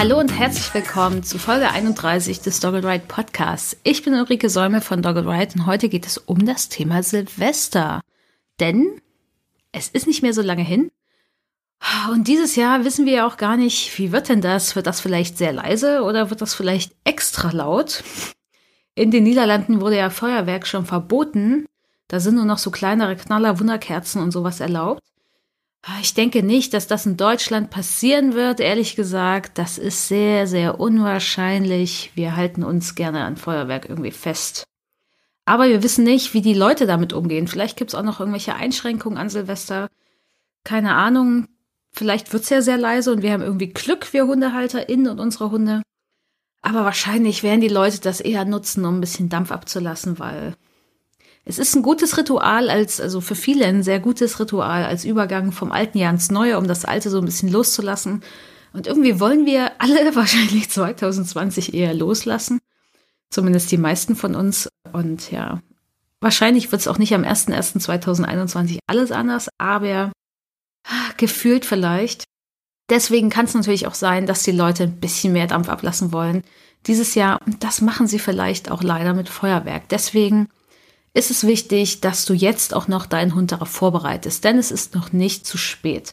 [0.00, 3.76] Hallo und herzlich willkommen zu Folge 31 des Doggle Ride Podcasts.
[3.82, 8.00] Ich bin Ulrike Säume von Doggle Ride und heute geht es um das Thema Silvester.
[8.60, 8.98] Denn
[9.72, 10.90] es ist nicht mehr so lange hin.
[12.10, 14.74] Und dieses Jahr wissen wir ja auch gar nicht, wie wird denn das?
[14.74, 18.02] Wird das vielleicht sehr leise oder wird das vielleicht extra laut?
[18.94, 21.66] In den Niederlanden wurde ja Feuerwerk schon verboten.
[22.08, 25.02] Da sind nur noch so kleinere Knaller, Wunderkerzen und sowas erlaubt.
[25.82, 29.56] Ah, ich denke nicht, dass das in Deutschland passieren wird, ehrlich gesagt.
[29.56, 32.12] Das ist sehr, sehr unwahrscheinlich.
[32.14, 34.64] Wir halten uns gerne an Feuerwerk irgendwie fest.
[35.46, 37.48] Aber wir wissen nicht, wie die Leute damit umgehen.
[37.48, 39.88] Vielleicht gibt es auch noch irgendwelche Einschränkungen an Silvester.
[40.64, 41.48] Keine Ahnung.
[41.92, 45.50] Vielleicht wird es ja sehr leise und wir haben irgendwie Glück, wir HundehalterInnen und unsere
[45.50, 45.82] Hunde.
[46.62, 50.54] Aber wahrscheinlich werden die Leute das eher nutzen, um ein bisschen Dampf abzulassen, weil
[51.44, 55.52] es ist ein gutes Ritual als, also für viele ein sehr gutes Ritual als Übergang
[55.52, 58.22] vom alten Jahr ins Neue, um das alte so ein bisschen loszulassen.
[58.72, 62.60] Und irgendwie wollen wir alle wahrscheinlich 2020 eher loslassen.
[63.30, 64.68] Zumindest die meisten von uns.
[64.92, 65.60] Und ja,
[66.20, 70.12] wahrscheinlich wird es auch nicht am 01.01.2021 alles anders, aber
[71.16, 72.24] gefühlt vielleicht.
[72.90, 76.42] Deswegen kann es natürlich auch sein, dass die Leute ein bisschen mehr Dampf ablassen wollen
[76.86, 77.38] dieses Jahr.
[77.46, 79.88] Und das machen sie vielleicht auch leider mit Feuerwerk.
[79.88, 80.48] Deswegen
[81.12, 84.94] ist es wichtig, dass du jetzt auch noch deinen Hund darauf vorbereitest, denn es ist
[84.94, 86.12] noch nicht zu spät.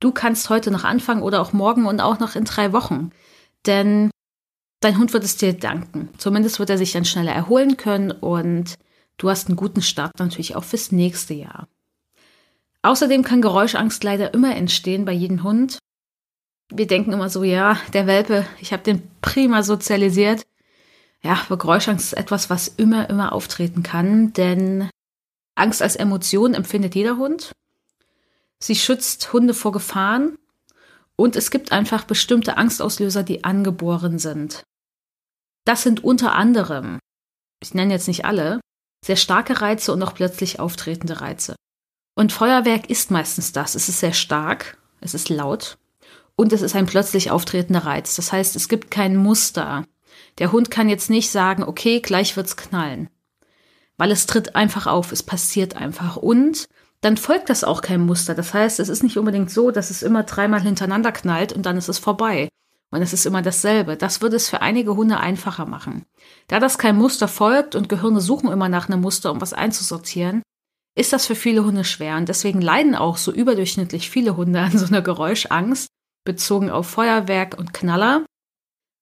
[0.00, 3.10] Du kannst heute noch anfangen oder auch morgen und auch noch in drei Wochen,
[3.64, 4.10] denn
[4.80, 6.10] dein Hund wird es dir danken.
[6.18, 8.74] Zumindest wird er sich dann schneller erholen können und
[9.16, 11.68] du hast einen guten Start natürlich auch fürs nächste Jahr.
[12.82, 15.78] Außerdem kann Geräuschangst leider immer entstehen bei jedem Hund.
[16.70, 20.42] Wir denken immer so, ja, der Welpe, ich habe den prima sozialisiert,
[21.24, 24.90] ja, Geräuschangst ist etwas, was immer, immer auftreten kann, denn
[25.54, 27.52] Angst als Emotion empfindet jeder Hund.
[28.58, 30.36] Sie schützt Hunde vor Gefahren
[31.16, 34.64] und es gibt einfach bestimmte Angstauslöser, die angeboren sind.
[35.64, 36.98] Das sind unter anderem,
[37.62, 38.60] ich nenne jetzt nicht alle,
[39.04, 41.56] sehr starke Reize und auch plötzlich auftretende Reize.
[42.14, 43.74] Und Feuerwerk ist meistens das.
[43.74, 45.78] Es ist sehr stark, es ist laut
[46.36, 48.16] und es ist ein plötzlich auftretender Reiz.
[48.16, 49.84] Das heißt, es gibt kein Muster.
[50.38, 53.08] Der Hund kann jetzt nicht sagen, okay, gleich wird's knallen.
[53.96, 56.16] Weil es tritt einfach auf, es passiert einfach.
[56.16, 56.66] Und
[57.00, 58.34] dann folgt das auch kein Muster.
[58.34, 61.76] Das heißt, es ist nicht unbedingt so, dass es immer dreimal hintereinander knallt und dann
[61.76, 62.48] ist es vorbei.
[62.90, 63.96] Und es ist immer dasselbe.
[63.96, 66.06] Das würde es für einige Hunde einfacher machen.
[66.46, 70.42] Da das kein Muster folgt und Gehirne suchen immer nach einem Muster, um was einzusortieren,
[70.96, 72.16] ist das für viele Hunde schwer.
[72.16, 75.88] Und deswegen leiden auch so überdurchschnittlich viele Hunde an so einer Geräuschangst,
[76.24, 78.24] bezogen auf Feuerwerk und Knaller,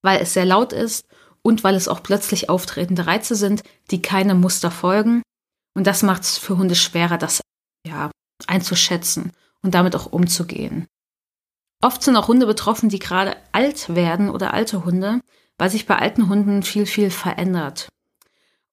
[0.02, 1.06] weil es sehr laut ist
[1.42, 5.22] und weil es auch plötzlich auftretende Reize sind, die keine Muster folgen.
[5.74, 7.40] Und das macht es für Hunde schwerer, das
[7.86, 8.10] ja,
[8.46, 10.86] einzuschätzen und damit auch umzugehen.
[11.82, 15.20] Oft sind auch Hunde betroffen, die gerade alt werden oder alte Hunde,
[15.58, 17.88] weil sich bei alten Hunden viel, viel verändert.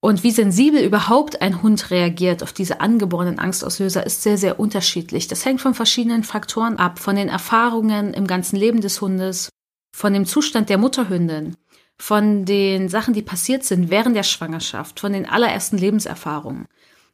[0.02, 5.28] Und wie sensibel überhaupt ein Hund reagiert auf diese angeborenen Angstauslöser ist sehr, sehr unterschiedlich.
[5.28, 9.50] Das hängt von verschiedenen Faktoren ab, von den Erfahrungen im ganzen Leben des Hundes,
[9.92, 11.56] von dem Zustand der Mutterhündin,
[11.98, 16.66] von den Sachen, die passiert sind während der Schwangerschaft, von den allerersten Lebenserfahrungen.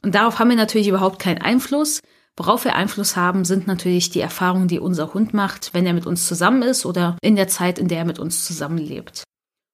[0.02, 2.02] Und darauf haben wir natürlich überhaupt keinen Einfluss.
[2.38, 6.06] Worauf wir Einfluss haben, sind natürlich die Erfahrungen, die unser Hund macht, wenn er mit
[6.06, 9.24] uns zusammen ist oder in der Zeit, in der er mit uns zusammenlebt.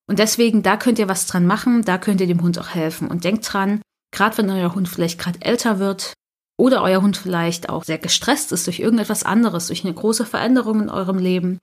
[0.07, 3.09] Und deswegen, da könnt ihr was dran machen, da könnt ihr dem Hund auch helfen.
[3.09, 3.81] Und denkt dran,
[4.11, 6.13] gerade wenn euer Hund vielleicht gerade älter wird
[6.57, 10.81] oder euer Hund vielleicht auch sehr gestresst ist durch irgendetwas anderes, durch eine große Veränderung
[10.81, 11.59] in eurem Leben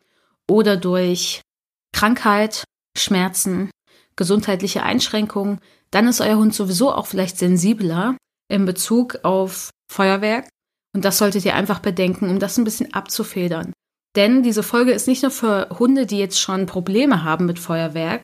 [0.48, 1.42] oder durch
[1.92, 2.64] Krankheit
[2.96, 3.70] Schmerzen,
[4.16, 5.60] gesundheitliche Einschränkungen,
[5.90, 8.16] dann ist euer Hund sowieso auch vielleicht sensibler
[8.50, 10.48] in Bezug auf Feuerwerk.
[10.94, 13.72] Und das solltet ihr einfach bedenken, um das ein bisschen abzufedern.
[14.16, 18.22] Denn diese Folge ist nicht nur für Hunde, die jetzt schon Probleme haben mit Feuerwerk.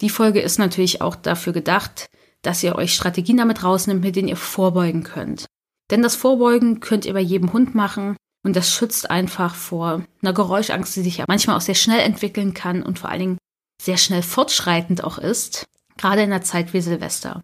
[0.00, 2.06] Die Folge ist natürlich auch dafür gedacht,
[2.42, 5.46] dass ihr euch Strategien damit rausnimmt, mit denen ihr vorbeugen könnt.
[5.90, 10.32] Denn das Vorbeugen könnt ihr bei jedem Hund machen und das schützt einfach vor einer
[10.32, 13.38] Geräuschangst, die sich ja manchmal auch sehr schnell entwickeln kann und vor allen Dingen
[13.80, 15.64] sehr schnell fortschreitend auch ist,
[15.96, 17.42] gerade in der Zeit wie Silvester.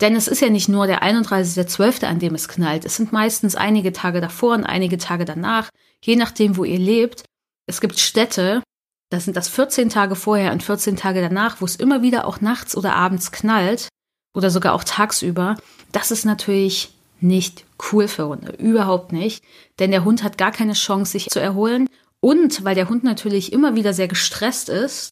[0.00, 2.84] Denn es ist ja nicht nur der 31.12., an dem es knallt.
[2.84, 5.70] Es sind meistens einige Tage davor und einige Tage danach,
[6.04, 7.24] je nachdem, wo ihr lebt.
[7.66, 8.62] Es gibt Städte,
[9.10, 12.40] da sind das 14 Tage vorher und 14 Tage danach, wo es immer wieder auch
[12.40, 13.88] nachts oder abends knallt
[14.34, 15.56] oder sogar auch tagsüber.
[15.90, 19.44] Das ist natürlich nicht cool für Hunde, überhaupt nicht,
[19.78, 21.88] denn der Hund hat gar keine Chance, sich zu erholen.
[22.20, 25.10] Und weil der Hund natürlich immer wieder sehr gestresst ist,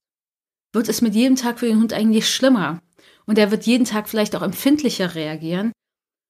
[0.72, 2.80] wird es mit jedem Tag für den Hund eigentlich schlimmer.
[3.26, 5.72] Und er wird jeden Tag vielleicht auch empfindlicher reagieren.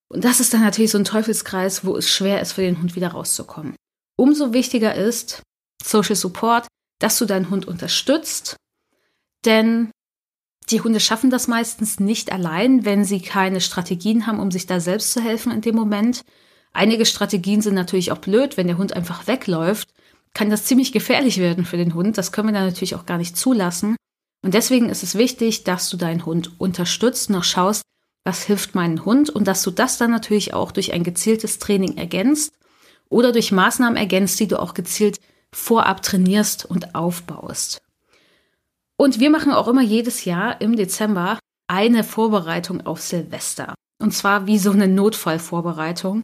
[0.08, 2.94] Und das ist dann natürlich so ein Teufelskreis, wo es schwer ist für den Hund
[2.94, 3.74] wieder rauszukommen.
[4.16, 5.42] Umso wichtiger ist
[5.82, 6.66] Social Support,
[7.00, 8.56] dass du deinen Hund unterstützt,
[9.44, 9.90] denn
[10.70, 14.80] die Hunde schaffen das meistens nicht allein, wenn sie keine Strategien haben, um sich da
[14.80, 16.22] selbst zu helfen in dem Moment.
[16.72, 19.88] Einige Strategien sind natürlich auch blöd, wenn der Hund einfach wegläuft,
[20.34, 22.18] kann das ziemlich gefährlich werden für den Hund.
[22.18, 23.96] Das können wir dann natürlich auch gar nicht zulassen.
[24.42, 27.82] Und deswegen ist es wichtig, dass du deinen Hund unterstützt, noch schaust,
[28.24, 31.96] was hilft meinem Hund und dass du das dann natürlich auch durch ein gezieltes Training
[31.96, 32.52] ergänzt
[33.08, 35.20] oder durch Maßnahmen ergänzt, die du auch gezielt
[35.52, 37.80] vorab trainierst und aufbaust.
[38.98, 41.38] Und wir machen auch immer jedes Jahr im Dezember
[41.68, 43.74] eine Vorbereitung auf Silvester.
[44.00, 46.22] Und zwar wie so eine Notfallvorbereitung.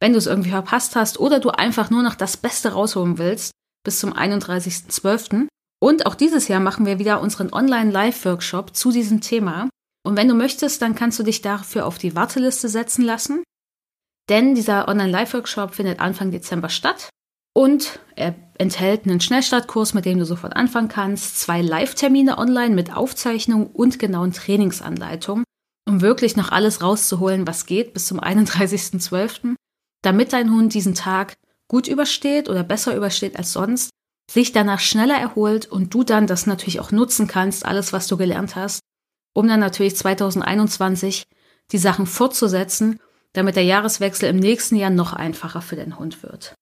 [0.00, 3.52] Wenn du es irgendwie verpasst hast oder du einfach nur noch das Beste rausholen willst,
[3.84, 5.46] bis zum 31.12.
[5.80, 9.68] Und auch dieses Jahr machen wir wieder unseren Online-Live-Workshop zu diesem Thema.
[10.02, 13.42] Und wenn du möchtest, dann kannst du dich dafür auf die Warteliste setzen lassen.
[14.28, 17.10] Denn dieser Online-Live-Workshop findet Anfang Dezember statt.
[17.54, 22.94] Und er enthält einen Schnellstartkurs, mit dem du sofort anfangen kannst, zwei Live-Termine online mit
[22.94, 25.44] Aufzeichnung und genauen Trainingsanleitungen,
[25.88, 29.54] um wirklich noch alles rauszuholen, was geht, bis zum 31.12.,
[30.02, 31.34] damit dein Hund diesen Tag
[31.68, 33.90] gut übersteht oder besser übersteht als sonst,
[34.30, 38.18] sich danach schneller erholt und du dann das natürlich auch nutzen kannst, alles, was du
[38.18, 38.80] gelernt hast,
[39.34, 41.22] um dann natürlich 2021
[41.72, 43.00] die Sachen fortzusetzen,
[43.32, 46.54] damit der Jahreswechsel im nächsten Jahr noch einfacher für den Hund wird.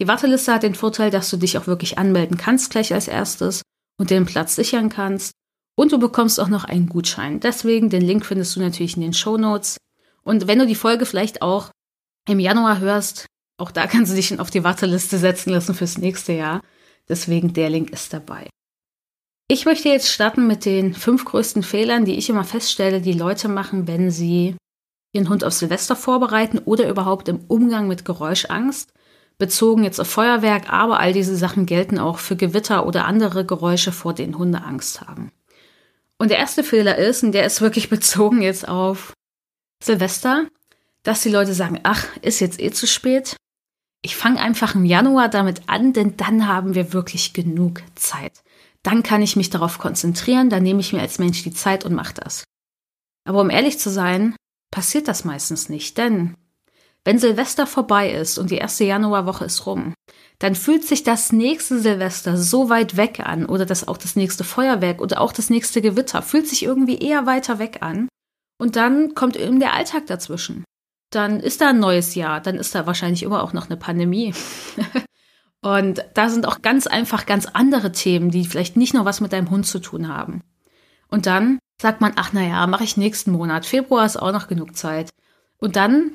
[0.00, 3.62] Die Warteliste hat den Vorteil, dass du dich auch wirklich anmelden kannst gleich als erstes
[3.98, 5.32] und den Platz sichern kannst.
[5.76, 7.38] Und du bekommst auch noch einen Gutschein.
[7.40, 9.76] Deswegen, den Link findest du natürlich in den Show Notes.
[10.22, 11.70] Und wenn du die Folge vielleicht auch
[12.26, 13.26] im Januar hörst,
[13.58, 16.62] auch da kannst du dich auf die Warteliste setzen lassen fürs nächste Jahr.
[17.08, 18.48] Deswegen der Link ist dabei.
[19.48, 23.48] Ich möchte jetzt starten mit den fünf größten Fehlern, die ich immer feststelle, die Leute
[23.48, 24.56] machen, wenn sie
[25.12, 28.90] ihren Hund auf Silvester vorbereiten oder überhaupt im Umgang mit Geräuschangst
[29.40, 33.90] bezogen jetzt auf Feuerwerk, aber all diese Sachen gelten auch für Gewitter oder andere Geräusche,
[33.90, 35.32] vor denen Hunde Angst haben.
[36.18, 39.12] Und der erste Fehler ist, und der ist wirklich bezogen jetzt auf
[39.82, 40.46] Silvester,
[41.02, 43.34] dass die Leute sagen, ach, ist jetzt eh zu spät.
[44.02, 48.42] Ich fange einfach im Januar damit an, denn dann haben wir wirklich genug Zeit.
[48.82, 51.94] Dann kann ich mich darauf konzentrieren, dann nehme ich mir als Mensch die Zeit und
[51.94, 52.44] mache das.
[53.26, 54.36] Aber um ehrlich zu sein,
[54.70, 56.34] passiert das meistens nicht, denn
[57.04, 59.94] wenn Silvester vorbei ist und die erste Januarwoche ist rum,
[60.38, 64.44] dann fühlt sich das nächste Silvester so weit weg an oder das auch das nächste
[64.44, 68.08] Feuerwerk oder auch das nächste Gewitter fühlt sich irgendwie eher weiter weg an.
[68.58, 70.64] Und dann kommt eben der Alltag dazwischen.
[71.10, 74.34] Dann ist da ein neues Jahr, dann ist da wahrscheinlich immer auch noch eine Pandemie.
[75.62, 79.32] und da sind auch ganz einfach ganz andere Themen, die vielleicht nicht nur was mit
[79.32, 80.42] deinem Hund zu tun haben.
[81.08, 83.66] Und dann sagt man, ach naja, mache ich nächsten Monat.
[83.66, 85.10] Februar ist auch noch genug Zeit.
[85.58, 86.12] Und dann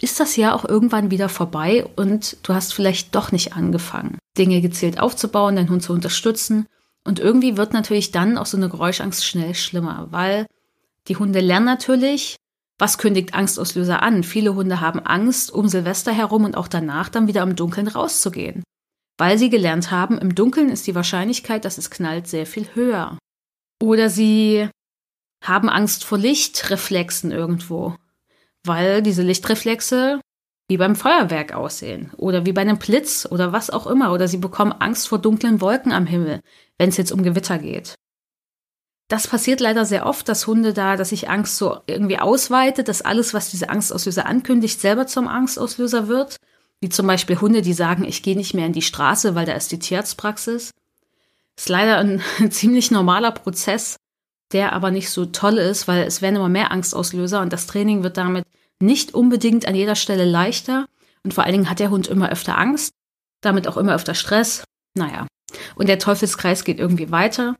[0.00, 4.60] ist das Jahr auch irgendwann wieder vorbei und du hast vielleicht doch nicht angefangen, Dinge
[4.60, 6.66] gezielt aufzubauen, deinen Hund zu unterstützen.
[7.04, 10.46] Und irgendwie wird natürlich dann auch so eine Geräuschangst schnell schlimmer, weil
[11.06, 12.36] die Hunde lernen natürlich,
[12.78, 14.24] was kündigt Angstauslöser an.
[14.24, 18.64] Viele Hunde haben Angst um Silvester herum und auch danach dann wieder im Dunkeln rauszugehen.
[19.16, 23.16] Weil sie gelernt haben, im Dunkeln ist die Wahrscheinlichkeit, dass es knallt, sehr viel höher.
[23.80, 24.68] Oder sie
[25.42, 27.94] haben Angst vor Lichtreflexen irgendwo
[28.64, 30.20] weil diese Lichtreflexe
[30.68, 34.38] wie beim Feuerwerk aussehen oder wie bei einem Blitz oder was auch immer oder sie
[34.38, 36.40] bekommen Angst vor dunklen Wolken am Himmel,
[36.78, 37.94] wenn es jetzt um Gewitter geht.
[39.08, 43.02] Das passiert leider sehr oft, dass Hunde da, dass sich Angst so irgendwie ausweitet, dass
[43.02, 46.36] alles, was diese Angstauslöser ankündigt, selber zum Angstauslöser wird.
[46.80, 49.52] Wie zum Beispiel Hunde, die sagen, ich gehe nicht mehr in die Straße, weil da
[49.52, 50.70] ist die Tierarztpraxis.
[51.56, 53.96] Ist leider ein, ein ziemlich normaler Prozess,
[54.52, 58.02] der aber nicht so toll ist, weil es werden immer mehr Angstauslöser und das Training
[58.02, 58.44] wird damit
[58.80, 60.86] nicht unbedingt an jeder Stelle leichter.
[61.22, 62.92] Und vor allen Dingen hat der Hund immer öfter Angst,
[63.40, 64.64] damit auch immer öfter Stress.
[64.94, 65.26] Naja,
[65.74, 67.56] und der Teufelskreis geht irgendwie weiter.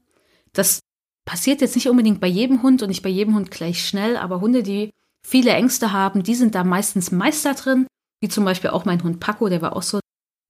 [0.53, 0.81] Das
[1.25, 4.41] passiert jetzt nicht unbedingt bei jedem Hund und nicht bei jedem Hund gleich schnell, aber
[4.41, 4.91] Hunde, die
[5.27, 7.87] viele Ängste haben, die sind da meistens Meister drin,
[8.21, 10.01] wie zum Beispiel auch mein Hund Paco, der war auch so.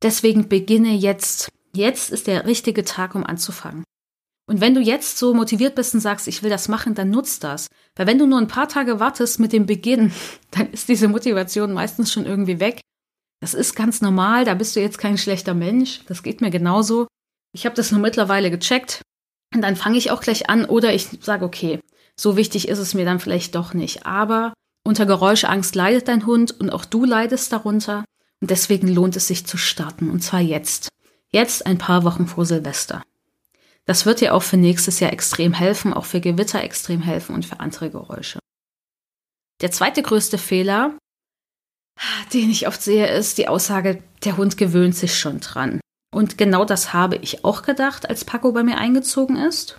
[0.02, 1.48] Deswegen beginne jetzt.
[1.74, 3.84] Jetzt ist der richtige Tag, um anzufangen.
[4.46, 7.44] Und wenn du jetzt so motiviert bist und sagst, ich will das machen, dann nutzt
[7.44, 7.68] das.
[7.96, 10.12] Weil wenn du nur ein paar Tage wartest mit dem Beginn,
[10.50, 12.80] dann ist diese Motivation meistens schon irgendwie weg.
[13.40, 17.06] Das ist ganz normal, da bist du jetzt kein schlechter Mensch, das geht mir genauso.
[17.52, 19.02] ich habe das nur mittlerweile gecheckt
[19.54, 21.80] und dann fange ich auch gleich an oder ich sage, okay,
[22.16, 24.06] so wichtig ist es mir dann vielleicht doch nicht.
[24.06, 24.52] Aber
[24.84, 28.04] unter Geräuschangst leidet dein Hund und auch du leidest darunter.
[28.40, 30.10] Und deswegen lohnt es sich zu starten.
[30.10, 30.88] Und zwar jetzt.
[31.32, 33.02] Jetzt ein paar Wochen vor Silvester.
[33.86, 37.44] Das wird dir auch für nächstes Jahr extrem helfen, auch für Gewitter extrem helfen und
[37.44, 38.38] für andere Geräusche.
[39.60, 40.98] Der zweite größte Fehler,
[42.32, 45.80] den ich oft sehe, ist die Aussage, der Hund gewöhnt sich schon dran.
[46.14, 49.76] Und genau das habe ich auch gedacht, als Paco bei mir eingezogen ist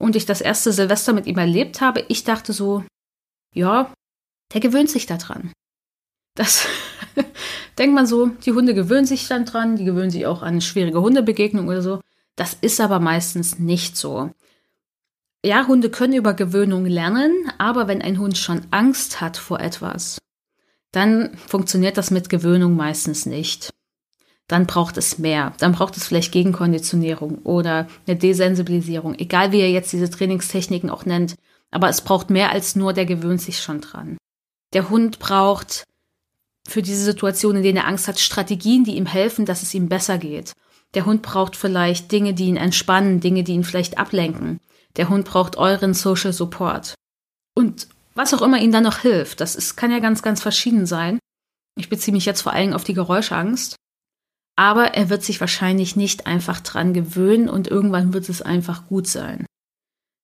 [0.00, 2.04] und ich das erste Silvester mit ihm erlebt habe.
[2.08, 2.84] Ich dachte so,
[3.54, 3.92] ja,
[4.52, 5.52] der gewöhnt sich daran.
[6.36, 6.66] Das
[7.78, 11.02] denkt man so, die Hunde gewöhnen sich dann dran, die gewöhnen sich auch an schwierige
[11.02, 12.00] Hundebegegnung oder so.
[12.36, 14.30] Das ist aber meistens nicht so.
[15.44, 20.18] Ja, Hunde können über Gewöhnung lernen, aber wenn ein Hund schon Angst hat vor etwas,
[20.92, 23.70] dann funktioniert das mit Gewöhnung meistens nicht.
[24.46, 25.54] Dann braucht es mehr.
[25.58, 31.06] Dann braucht es vielleicht Gegenkonditionierung oder eine Desensibilisierung, egal wie ihr jetzt diese Trainingstechniken auch
[31.06, 31.34] nennt.
[31.70, 34.18] Aber es braucht mehr als nur, der gewöhnt sich schon dran.
[34.74, 35.84] Der Hund braucht
[36.68, 39.88] für diese Situation, in denen er Angst hat, Strategien, die ihm helfen, dass es ihm
[39.88, 40.52] besser geht.
[40.94, 44.60] Der Hund braucht vielleicht Dinge, die ihn entspannen, Dinge, die ihn vielleicht ablenken.
[44.96, 46.94] Der Hund braucht euren Social Support.
[47.54, 50.84] Und was auch immer ihm dann noch hilft, das ist, kann ja ganz, ganz verschieden
[50.84, 51.18] sein.
[51.78, 53.76] Ich beziehe mich jetzt vor allem auf die Geräuschangst.
[54.54, 59.06] Aber er wird sich wahrscheinlich nicht einfach dran gewöhnen und irgendwann wird es einfach gut
[59.06, 59.46] sein.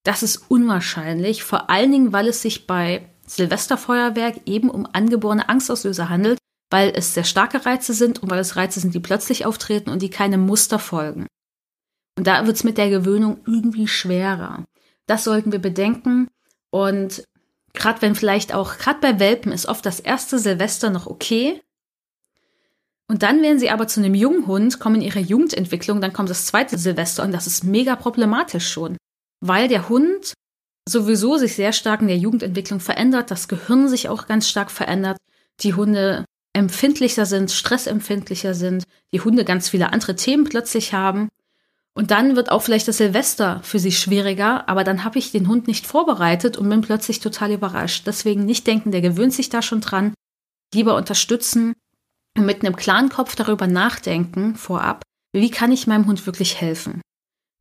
[0.05, 6.09] Das ist unwahrscheinlich, vor allen Dingen, weil es sich bei Silvesterfeuerwerk eben um angeborene Angstauslöser
[6.09, 6.38] handelt,
[6.71, 10.03] weil es sehr starke Reize sind und weil es Reize sind, die plötzlich auftreten und
[10.03, 11.27] die keine Muster folgen.
[12.17, 14.65] Und da wird es mit der Gewöhnung irgendwie schwerer.
[15.07, 16.29] Das sollten wir bedenken.
[16.71, 17.25] Und
[17.73, 21.61] gerade wenn vielleicht auch, gerade bei Welpen ist oft das erste Silvester noch okay.
[23.09, 26.29] Und dann werden sie aber zu einem jungen Hund, kommen in ihre Jugendentwicklung, dann kommt
[26.29, 28.99] das zweite Silvester und das ist mega problematisch schon.
[29.41, 30.35] Weil der Hund
[30.87, 35.17] sowieso sich sehr stark in der Jugendentwicklung verändert, das Gehirn sich auch ganz stark verändert,
[35.61, 36.25] die Hunde
[36.59, 41.29] empfindlicher sind, stressempfindlicher sind, die Hunde ganz viele andere Themen plötzlich haben.
[41.95, 45.49] Und dann wird auch vielleicht das Silvester für sie schwieriger, aber dann habe ich den
[45.49, 48.07] Hund nicht vorbereitet und bin plötzlich total überrascht.
[48.07, 50.15] Deswegen nicht denken, der gewöhnt sich da schon dran.
[50.75, 51.75] Lieber unterstützen
[52.37, 57.01] und mit einem klaren Kopf darüber nachdenken vorab, wie kann ich meinem Hund wirklich helfen.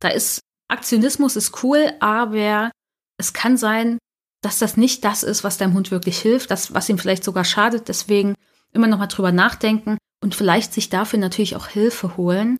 [0.00, 2.70] Da ist Aktionismus ist cool, aber
[3.16, 3.98] es kann sein,
[4.42, 7.44] dass das nicht das ist, was deinem Hund wirklich hilft, das, was ihm vielleicht sogar
[7.44, 7.88] schadet.
[7.88, 8.34] Deswegen
[8.72, 12.58] immer noch mal drüber nachdenken und vielleicht sich dafür natürlich auch Hilfe holen.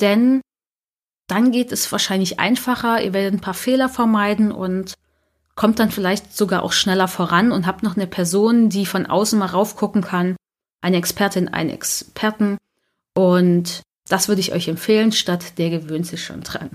[0.00, 0.40] Denn
[1.28, 4.94] dann geht es wahrscheinlich einfacher, ihr werdet ein paar Fehler vermeiden und
[5.54, 9.38] kommt dann vielleicht sogar auch schneller voran und habt noch eine Person, die von außen
[9.38, 10.36] mal raufgucken kann,
[10.80, 12.58] eine Expertin, einen Experten.
[13.14, 16.70] Und das würde ich euch empfehlen, statt der gewöhnt sich schon dran.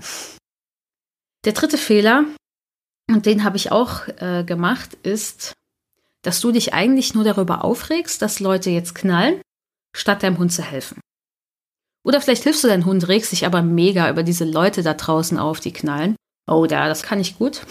[1.44, 2.24] Der dritte Fehler,
[3.08, 5.54] und den habe ich auch äh, gemacht, ist,
[6.24, 9.40] dass du dich eigentlich nur darüber aufregst, dass Leute jetzt knallen,
[9.94, 11.00] statt deinem Hund zu helfen.
[12.02, 15.38] Oder vielleicht hilfst du deinem Hund, regst dich aber mega über diese Leute da draußen
[15.38, 16.16] auf, die knallen.
[16.46, 17.62] Oh, da, das kann ich gut.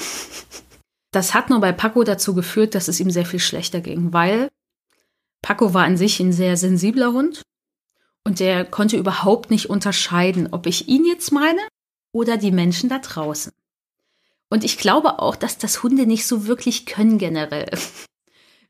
[1.11, 4.49] Das hat nur bei Paco dazu geführt, dass es ihm sehr viel schlechter ging, weil
[5.43, 7.43] Paco war an sich ein sehr sensibler Hund
[8.23, 11.61] und der konnte überhaupt nicht unterscheiden, ob ich ihn jetzt meine
[12.13, 13.51] oder die Menschen da draußen.
[14.49, 17.69] Und ich glaube auch, dass das Hunde nicht so wirklich können generell.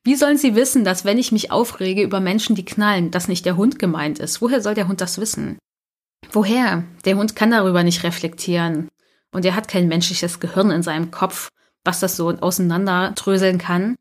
[0.05, 3.45] Wie sollen sie wissen, dass wenn ich mich aufrege über Menschen, die knallen, dass nicht
[3.45, 4.41] der Hund gemeint ist?
[4.41, 5.57] Woher soll der Hund das wissen?
[6.31, 6.83] Woher?
[7.05, 8.89] Der Hund kann darüber nicht reflektieren.
[9.31, 11.49] Und er hat kein menschliches Gehirn in seinem Kopf,
[11.85, 13.95] was das so auseinanderdröseln kann.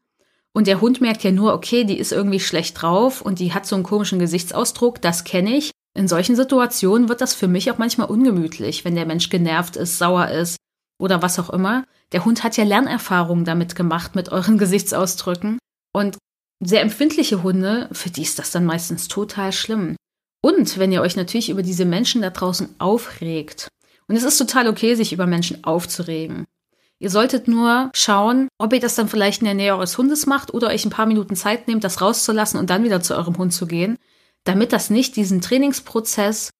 [0.53, 3.65] Und der Hund merkt ja nur, okay, die ist irgendwie schlecht drauf und die hat
[3.65, 5.71] so einen komischen Gesichtsausdruck, das kenne ich.
[5.95, 9.99] In solchen Situationen wird das für mich auch manchmal ungemütlich, wenn der Mensch genervt ist,
[9.99, 10.57] sauer ist,
[10.99, 11.85] oder was auch immer.
[12.13, 15.59] Der Hund hat ja Lernerfahrungen damit gemacht mit euren Gesichtsausdrücken.
[15.93, 16.19] Und
[16.61, 19.97] sehr empfindliche Hunde, für die ist das dann meistens total schlimm.
[20.43, 23.69] Und wenn ihr euch natürlich über diese Menschen da draußen aufregt,
[24.09, 26.45] und es ist total okay, sich über Menschen aufzuregen.
[26.99, 30.55] Ihr solltet nur schauen, ob ihr das dann vielleicht in der Nähe eures Hundes macht
[30.55, 33.53] oder euch ein paar Minuten Zeit nehmt, das rauszulassen und dann wieder zu eurem Hund
[33.53, 33.97] zu gehen,
[34.45, 36.51] damit das nicht diesen Trainingsprozess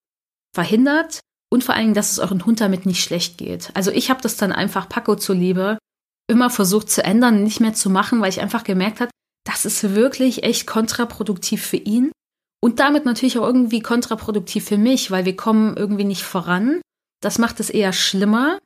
[0.55, 3.71] verhindert und vor allen Dingen, dass es euren Hund damit nicht schlecht geht.
[3.75, 5.79] Also ich habe das dann einfach Paco zuliebe
[6.27, 9.11] immer versucht zu ändern, nicht mehr zu machen, weil ich einfach gemerkt habe,
[9.45, 12.13] das ist wirklich echt kontraproduktiv für ihn
[12.61, 16.81] und damit natürlich auch irgendwie kontraproduktiv für mich, weil wir kommen irgendwie nicht voran.
[17.21, 18.59] Das macht es eher schlimmer.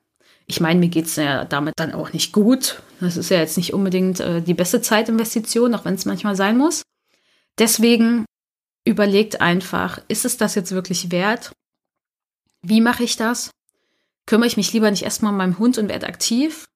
[0.47, 2.83] Ich meine, mir geht es ja damit dann auch nicht gut.
[3.00, 6.56] Das ist ja jetzt nicht unbedingt äh, die beste Zeitinvestition, auch wenn es manchmal sein
[6.56, 6.83] muss.
[7.59, 8.26] Deswegen
[8.85, 11.52] überlegt einfach, ist es das jetzt wirklich wert?
[12.62, 13.50] Wie mache ich das?
[14.26, 16.66] Kümmere ich mich lieber nicht erstmal um meinen Hund und werde aktiv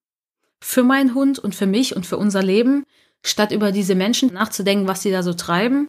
[0.63, 2.85] für meinen Hund und für mich und für unser Leben,
[3.25, 5.87] statt über diese Menschen nachzudenken, was sie da so treiben?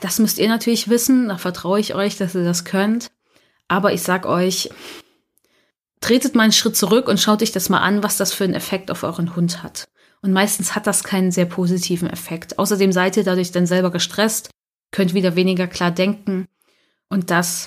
[0.00, 3.10] Das müsst ihr natürlich wissen, da vertraue ich euch, dass ihr das könnt.
[3.68, 4.70] Aber ich sag euch,
[6.00, 8.54] tretet mal einen Schritt zurück und schaut euch das mal an, was das für einen
[8.54, 9.88] Effekt auf euren Hund hat.
[10.20, 12.58] Und meistens hat das keinen sehr positiven Effekt.
[12.58, 14.50] Außerdem seid ihr dadurch dann selber gestresst,
[14.92, 16.46] könnt wieder weniger klar denken.
[17.08, 17.66] Und das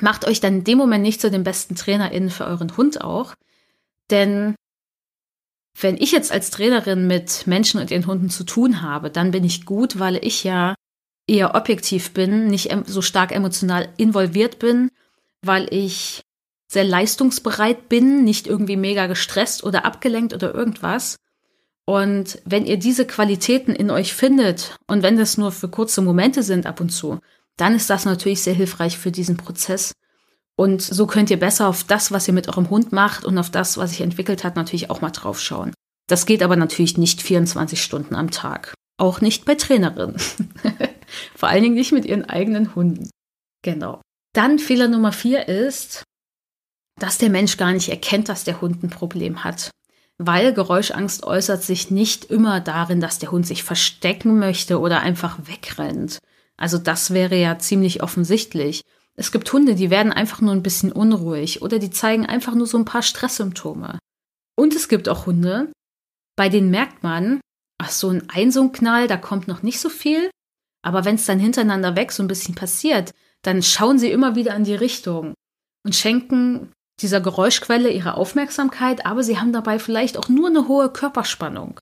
[0.00, 3.34] macht euch dann in dem Moment nicht zu den besten TrainerInnen für euren Hund auch.
[4.10, 4.54] Denn
[5.78, 9.44] wenn ich jetzt als Trainerin mit Menschen und ihren Hunden zu tun habe, dann bin
[9.44, 10.74] ich gut, weil ich ja
[11.26, 14.90] eher objektiv bin, nicht so stark emotional involviert bin,
[15.42, 16.22] weil ich
[16.68, 21.16] sehr leistungsbereit bin, nicht irgendwie mega gestresst oder abgelenkt oder irgendwas.
[21.84, 26.42] Und wenn ihr diese Qualitäten in euch findet und wenn das nur für kurze Momente
[26.42, 27.20] sind ab und zu,
[27.56, 29.92] dann ist das natürlich sehr hilfreich für diesen Prozess.
[30.56, 33.50] Und so könnt ihr besser auf das, was ihr mit eurem Hund macht und auf
[33.50, 35.74] das, was sich entwickelt hat, natürlich auch mal drauf schauen.
[36.08, 38.74] Das geht aber natürlich nicht 24 Stunden am Tag.
[38.98, 40.16] Auch nicht bei Trainerinnen.
[41.34, 43.10] Vor allen Dingen nicht mit ihren eigenen Hunden.
[43.62, 44.00] Genau.
[44.32, 46.04] Dann Fehler Nummer vier ist,
[46.98, 49.70] dass der Mensch gar nicht erkennt, dass der Hund ein Problem hat.
[50.18, 55.38] Weil Geräuschangst äußert sich nicht immer darin, dass der Hund sich verstecken möchte oder einfach
[55.44, 56.18] wegrennt.
[56.56, 58.80] Also das wäre ja ziemlich offensichtlich.
[59.18, 62.66] Es gibt Hunde, die werden einfach nur ein bisschen unruhig oder die zeigen einfach nur
[62.66, 63.98] so ein paar Stresssymptome.
[64.56, 65.72] Und es gibt auch Hunde,
[66.36, 67.40] bei denen merkt man,
[67.78, 70.30] ach so ein Einsungknall, da kommt noch nicht so viel,
[70.82, 74.54] aber wenn es dann hintereinander weg so ein bisschen passiert, dann schauen sie immer wieder
[74.54, 75.34] in die Richtung
[75.84, 80.90] und schenken dieser Geräuschquelle ihre Aufmerksamkeit, aber sie haben dabei vielleicht auch nur eine hohe
[80.90, 81.80] Körperspannung.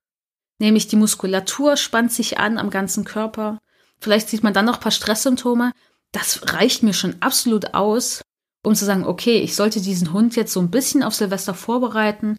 [0.60, 3.58] Nämlich die Muskulatur spannt sich an am ganzen Körper.
[4.00, 5.72] Vielleicht sieht man dann noch ein paar Stresssymptome.
[6.14, 8.22] Das reicht mir schon absolut aus,
[8.62, 12.36] um zu sagen, okay, ich sollte diesen Hund jetzt so ein bisschen auf Silvester vorbereiten.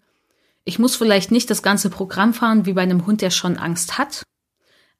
[0.64, 3.98] Ich muss vielleicht nicht das ganze Programm fahren wie bei einem Hund, der schon Angst
[3.98, 4.22] hat,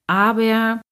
[0.07, 0.83] aber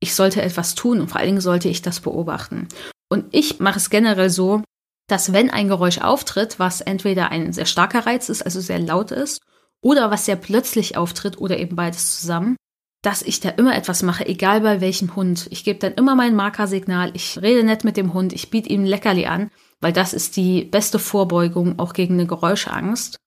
[0.00, 2.68] ich sollte etwas tun und vor allen Dingen sollte ich das beobachten.
[3.10, 4.62] Und ich mache es generell so,
[5.06, 9.10] dass wenn ein Geräusch auftritt, was entweder ein sehr starker Reiz ist, also sehr laut
[9.10, 9.42] ist,
[9.82, 12.56] oder was sehr plötzlich auftritt oder eben beides zusammen,
[13.02, 15.48] dass ich da immer etwas mache, egal bei welchem Hund.
[15.50, 18.84] Ich gebe dann immer mein Markersignal, ich rede nett mit dem Hund, ich biete ihm
[18.84, 23.18] Leckerli an, weil das ist die beste Vorbeugung auch gegen eine Geräuschangst.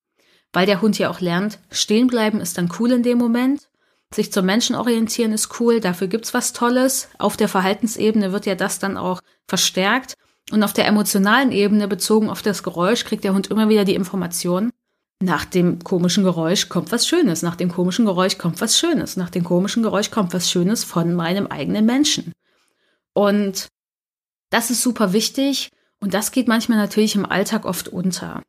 [0.52, 3.70] Weil der Hund ja auch lernt, stehen bleiben ist dann cool in dem Moment.
[4.14, 7.10] Sich zum Menschen orientieren ist cool, dafür gibt's was Tolles.
[7.18, 10.14] Auf der Verhaltensebene wird ja das dann auch verstärkt.
[10.52, 13.96] Und auf der emotionalen Ebene, bezogen auf das Geräusch, kriegt der Hund immer wieder die
[13.96, 14.72] Information,
[15.22, 19.30] nach dem komischen Geräusch kommt was Schönes, nach dem komischen Geräusch kommt was Schönes, nach
[19.30, 22.34] dem komischen Geräusch kommt was Schönes von meinem eigenen Menschen.
[23.14, 23.68] Und
[24.50, 28.42] das ist super wichtig und das geht manchmal natürlich im Alltag oft unter.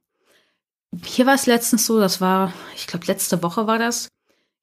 [1.05, 4.09] Hier war es letztens so, das war, ich glaube, letzte Woche war das.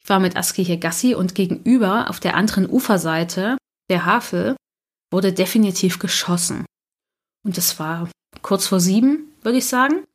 [0.04, 3.58] Ich war mit Aski hier Gassi und gegenüber auf der anderen Uferseite
[3.90, 4.56] der Havel
[5.12, 6.66] wurde definitiv geschossen.
[7.44, 8.10] Und es war
[8.42, 10.06] kurz vor sieben, würde ich sagen.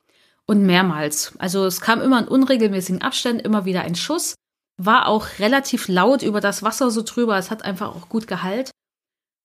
[0.47, 1.35] Und mehrmals.
[1.39, 4.35] Also es kam immer in unregelmäßigen Abständen, immer wieder ein Schuss.
[4.77, 7.37] War auch relativ laut über das Wasser so drüber.
[7.37, 8.71] Es hat einfach auch gut Gehalt.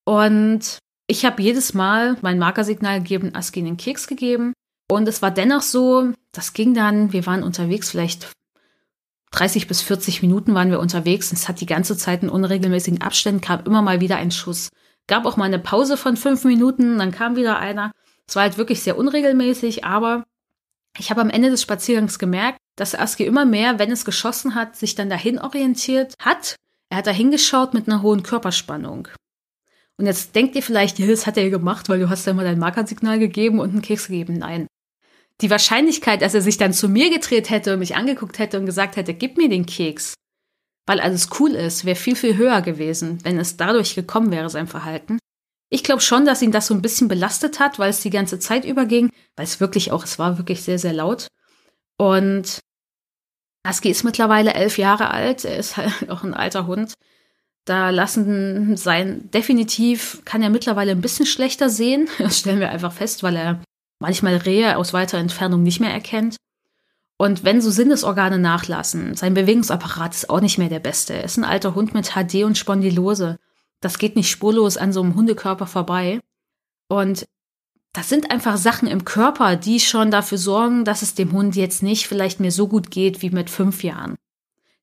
[0.05, 4.53] Und ich habe jedes Mal mein Markersignal gegeben, Aski den Keks gegeben.
[4.89, 8.31] Und es war dennoch so, das ging dann, wir waren unterwegs, vielleicht
[9.31, 11.31] 30 bis 40 Minuten waren wir unterwegs.
[11.31, 14.69] Es hat die ganze Zeit in unregelmäßigen Abständen, kam immer mal wieder ein Schuss.
[15.07, 17.91] Gab auch mal eine Pause von fünf Minuten, dann kam wieder einer.
[18.27, 20.25] Es war halt wirklich sehr unregelmäßig, aber
[20.97, 24.75] ich habe am Ende des Spaziergangs gemerkt, dass Aski immer mehr, wenn es geschossen hat,
[24.75, 26.56] sich dann dahin orientiert hat.
[26.89, 29.08] Er hat da hingeschaut mit einer hohen Körperspannung.
[29.97, 32.43] Und jetzt denkt ihr vielleicht, ja, das hat er gemacht, weil du hast ja immer
[32.43, 34.38] dein Markersignal gegeben und einen Keks gegeben.
[34.38, 34.67] Nein.
[35.41, 38.65] Die Wahrscheinlichkeit, dass er sich dann zu mir gedreht hätte und mich angeguckt hätte und
[38.65, 40.15] gesagt hätte, gib mir den Keks,
[40.88, 44.67] weil alles cool ist, wäre viel, viel höher gewesen, wenn es dadurch gekommen wäre, sein
[44.67, 45.19] Verhalten.
[45.73, 48.39] Ich glaube schon, dass ihn das so ein bisschen belastet hat, weil es die ganze
[48.39, 51.27] Zeit überging, weil es wirklich auch, es war wirklich sehr, sehr laut.
[51.97, 52.60] Und
[53.65, 56.93] Husky ist mittlerweile elf Jahre alt, er ist halt auch ein alter Hund.
[57.63, 62.10] Da lassen sein, definitiv kann er mittlerweile ein bisschen schlechter sehen.
[62.17, 63.62] Das stellen wir einfach fest, weil er
[63.99, 66.36] manchmal Rehe aus weiter Entfernung nicht mehr erkennt.
[67.17, 71.13] Und wenn so Sinnesorgane nachlassen, sein Bewegungsapparat ist auch nicht mehr der beste.
[71.13, 73.38] Er ist ein alter Hund mit HD und Spondylose.
[73.82, 76.22] Das geht nicht spurlos an so einem Hundekörper vorbei.
[76.88, 77.26] Und
[77.94, 81.84] das sind einfach Sachen im Körper, die schon dafür sorgen, dass es dem Hund jetzt
[81.84, 84.15] nicht vielleicht mehr so gut geht wie mit fünf Jahren.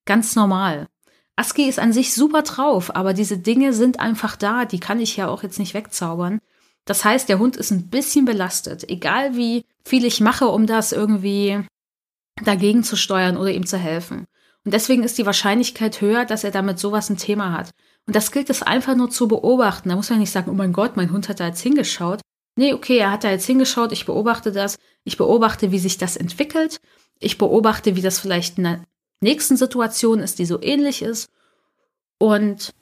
[0.05, 0.89] Ganz normal.
[1.37, 5.17] Aski ist an sich super drauf, aber diese Dinge sind einfach da, die kann ich
[5.17, 6.41] ja auch jetzt nicht wegzaubern.
[6.85, 10.93] Das heißt, der Hund ist ein bisschen belastet, egal wie viel ich mache, um das
[10.93, 11.61] irgendwie
[12.43, 14.27] dagegen zu steuern oder ihm zu helfen.
[14.65, 17.71] Und deswegen ist die Wahrscheinlichkeit höher, dass er damit sowas ein Thema hat.
[18.09, 19.90] Und das gilt es einfach nur zu beobachten.
[19.90, 22.23] Da muss man nicht sagen, oh mein Gott, mein Hund hat da jetzt hingeschaut.
[22.57, 24.77] Nee, okay, er hat da jetzt hingeschaut, ich beobachte das.
[25.05, 26.81] Ich beobachte, wie sich das entwickelt.
[27.18, 28.83] Ich beobachte, wie das vielleicht in der
[29.21, 31.29] nächsten Situation ist, die so ähnlich ist.
[32.16, 32.73] Und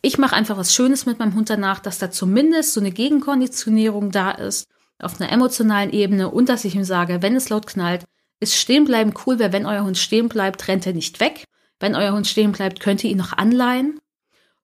[0.00, 4.10] ich mache einfach was Schönes mit meinem Hund danach, dass da zumindest so eine Gegenkonditionierung
[4.10, 4.66] da ist,
[4.98, 8.02] auf einer emotionalen Ebene und dass ich ihm sage, wenn es laut knallt,
[8.40, 11.44] ist stehen bleiben cool, weil wenn euer Hund stehen bleibt, rennt er nicht weg.
[11.78, 14.00] Wenn euer Hund stehen bleibt, könnt ihr ihn noch anleihen.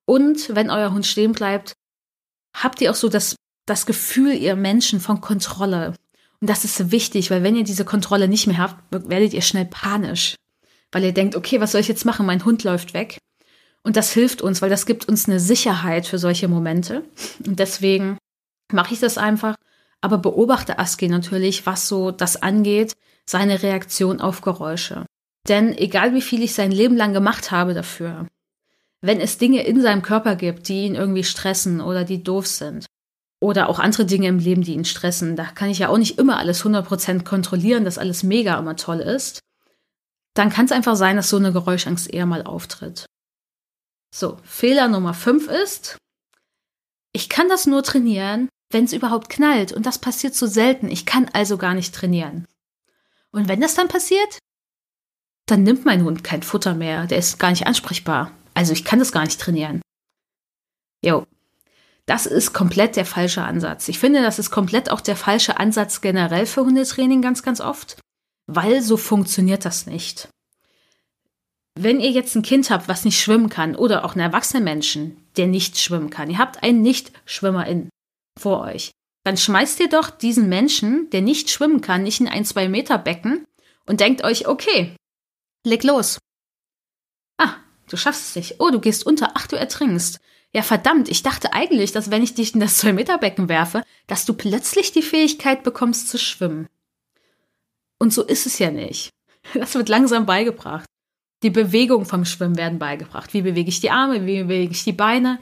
[0.09, 1.73] Und wenn euer Hund stehen bleibt,
[2.55, 3.35] habt ihr auch so das,
[3.67, 5.93] das Gefühl, ihr Menschen von Kontrolle.
[6.41, 9.65] Und das ist wichtig, weil wenn ihr diese Kontrolle nicht mehr habt, werdet ihr schnell
[9.65, 10.33] panisch.
[10.91, 12.25] Weil ihr denkt, okay, was soll ich jetzt machen?
[12.25, 13.19] Mein Hund läuft weg.
[13.83, 17.03] Und das hilft uns, weil das gibt uns eine Sicherheit für solche Momente.
[17.45, 18.17] Und deswegen
[18.73, 19.57] mache ich das einfach.
[20.01, 22.93] Aber beobachte Aski natürlich, was so das angeht,
[23.27, 25.05] seine Reaktion auf Geräusche.
[25.47, 28.25] Denn egal wie viel ich sein Leben lang gemacht habe dafür,
[29.01, 32.85] wenn es Dinge in seinem Körper gibt, die ihn irgendwie stressen oder die doof sind,
[33.41, 36.17] oder auch andere Dinge im Leben, die ihn stressen, da kann ich ja auch nicht
[36.17, 39.39] immer alles 100% kontrollieren, dass alles mega immer toll ist,
[40.33, 43.05] dann kann es einfach sein, dass so eine Geräuschangst eher mal auftritt.
[44.13, 45.97] So, Fehler Nummer 5 ist,
[47.13, 49.71] ich kann das nur trainieren, wenn es überhaupt knallt.
[49.71, 50.89] Und das passiert so selten.
[50.89, 52.45] Ich kann also gar nicht trainieren.
[53.31, 54.39] Und wenn das dann passiert,
[55.45, 57.07] dann nimmt mein Hund kein Futter mehr.
[57.07, 58.31] Der ist gar nicht ansprechbar.
[58.59, 59.81] Also ich kann das gar nicht trainieren.
[61.01, 61.25] Jo.
[62.05, 63.87] Das ist komplett der falsche Ansatz.
[63.87, 68.01] Ich finde, das ist komplett auch der falsche Ansatz generell für Hundetraining ganz, ganz oft,
[68.47, 70.27] weil so funktioniert das nicht.
[71.79, 75.25] Wenn ihr jetzt ein Kind habt, was nicht schwimmen kann, oder auch einen erwachsenen Menschen,
[75.37, 77.87] der nicht schwimmen kann, ihr habt einen Nicht-Schwimmerin
[78.37, 78.91] vor euch,
[79.23, 82.97] dann schmeißt ihr doch diesen Menschen, der nicht schwimmen kann, nicht in ein zwei Meter
[82.97, 83.45] Becken
[83.85, 84.97] und denkt euch, okay,
[85.65, 86.19] leg los.
[87.37, 87.55] Ah,
[87.89, 88.55] du schaffst es nicht.
[88.59, 89.31] Oh, du gehst unter.
[89.35, 90.19] Ach, du ertrinkst.
[90.53, 93.83] Ja, verdammt, ich dachte eigentlich, dass wenn ich dich in das zwei Meter Becken werfe,
[94.07, 96.67] dass du plötzlich die Fähigkeit bekommst zu schwimmen.
[97.99, 99.09] Und so ist es ja nicht.
[99.53, 100.85] Das wird langsam beigebracht.
[101.41, 103.33] Die Bewegung vom Schwimmen werden beigebracht.
[103.33, 105.39] Wie bewege ich die Arme, wie bewege ich die Beine?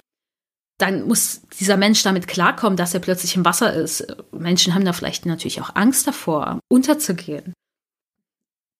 [0.78, 4.06] Dann muss dieser Mensch damit klarkommen, dass er plötzlich im Wasser ist.
[4.32, 7.54] Menschen haben da vielleicht natürlich auch Angst davor, unterzugehen.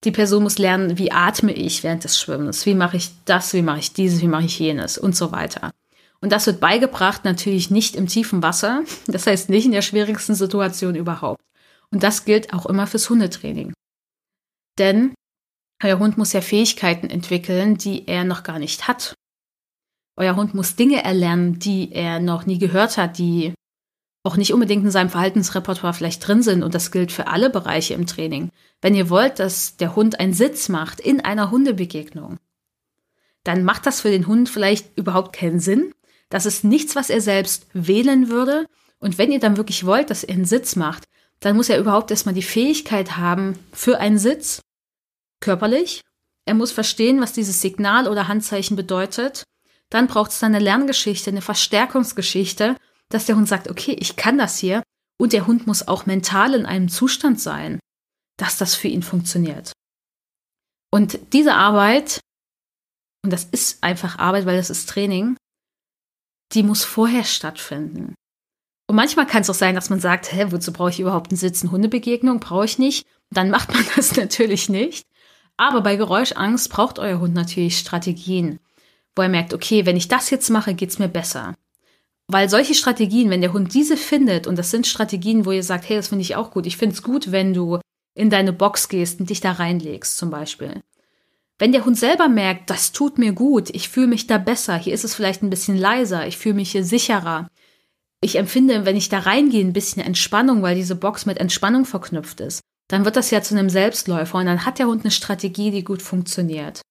[0.04, 3.64] Die Person muss lernen, wie atme ich während des Schwimmens, wie mache ich das, wie
[3.64, 5.72] mache ich dieses, wie mache ich jenes und so weiter.
[6.20, 10.36] Und das wird beigebracht natürlich nicht im tiefen Wasser, das heißt nicht in der schwierigsten
[10.36, 11.42] Situation überhaupt.
[11.92, 13.74] Und das gilt auch immer fürs Hundetraining.
[14.78, 15.14] Denn
[15.84, 19.14] euer Hund muss ja Fähigkeiten entwickeln, die er noch gar nicht hat.
[20.18, 23.54] Euer Hund muss Dinge erlernen, die er noch nie gehört hat, die
[24.28, 26.62] auch nicht unbedingt in seinem Verhaltensrepertoire vielleicht drin sind.
[26.62, 28.52] Und das gilt für alle Bereiche im Training.
[28.82, 32.38] Wenn ihr wollt, dass der Hund einen Sitz macht in einer Hundebegegnung,
[33.44, 35.94] dann macht das für den Hund vielleicht überhaupt keinen Sinn.
[36.30, 38.66] Das ist nichts, was er selbst wählen würde.
[39.00, 41.06] Und wenn ihr dann wirklich wollt, dass er einen Sitz macht,
[41.40, 44.62] dann muss er überhaupt erstmal die Fähigkeit haben für einen Sitz
[45.40, 46.02] körperlich.
[46.46, 49.44] Er muss verstehen, was dieses Signal oder Handzeichen bedeutet.
[49.90, 52.76] Dann braucht es eine Lerngeschichte, eine Verstärkungsgeschichte,
[53.10, 54.84] dass der Hund sagt, okay, ich kann das hier.
[55.20, 57.80] Und der Hund muss auch mental in einem Zustand sein,
[58.38, 59.72] dass das für ihn funktioniert.
[60.92, 62.20] Und diese Arbeit,
[63.24, 65.38] und das ist einfach Arbeit, weil das ist Training,
[66.54, 68.16] die muss vorher stattfinden.
[68.90, 71.38] Und manchmal kann es auch sein, dass man sagt, hä, wozu brauche ich überhaupt einen
[71.38, 71.62] Sitz?
[71.62, 73.06] Eine Hundebegegnung brauche ich nicht.
[73.30, 75.06] Dann macht man das natürlich nicht.
[75.58, 78.60] Aber bei Geräuschangst braucht euer Hund natürlich Strategien,
[79.16, 81.56] wo er merkt, okay, wenn ich das jetzt mache, geht's mir besser.
[82.30, 85.88] Weil solche Strategien, wenn der Hund diese findet, und das sind Strategien, wo ihr sagt,
[85.88, 86.66] hey, das finde ich auch gut.
[86.66, 87.80] Ich finde es gut, wenn du
[88.16, 90.82] in deine Box gehst und dich da reinlegst, zum Beispiel.
[91.60, 94.94] Wenn der Hund selber merkt, das tut mir gut, ich fühle mich da besser, hier
[94.94, 97.48] ist es vielleicht ein bisschen leiser, ich fühle mich hier sicherer.
[98.22, 102.42] Ich empfinde, wenn ich da reingehe, ein bisschen Entspannung, weil diese Box mit Entspannung verknüpft
[102.42, 105.72] ist dann wird das ja zu einem Selbstläufer und dann hat der Hund eine Strategie,
[105.72, 106.82] die gut funktioniert.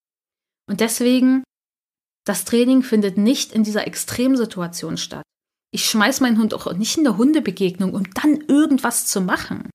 [0.69, 1.43] Und deswegen,
[2.27, 5.23] das Training findet nicht in dieser Extremsituation statt.
[5.71, 9.71] Ich schmeiß meinen Hund auch nicht in der Hundebegegnung, um dann irgendwas zu machen.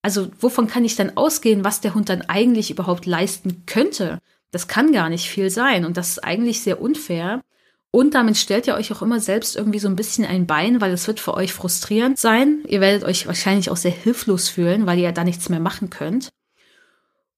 [0.00, 4.18] Also wovon kann ich dann ausgehen, was der Hund dann eigentlich überhaupt leisten könnte?
[4.50, 7.42] Das kann gar nicht viel sein und das ist eigentlich sehr unfair,
[7.94, 10.92] und damit stellt ihr euch auch immer selbst irgendwie so ein bisschen ein Bein, weil
[10.92, 12.64] es wird für euch frustrierend sein.
[12.66, 15.90] Ihr werdet euch wahrscheinlich auch sehr hilflos fühlen, weil ihr ja da nichts mehr machen
[15.90, 16.30] könnt.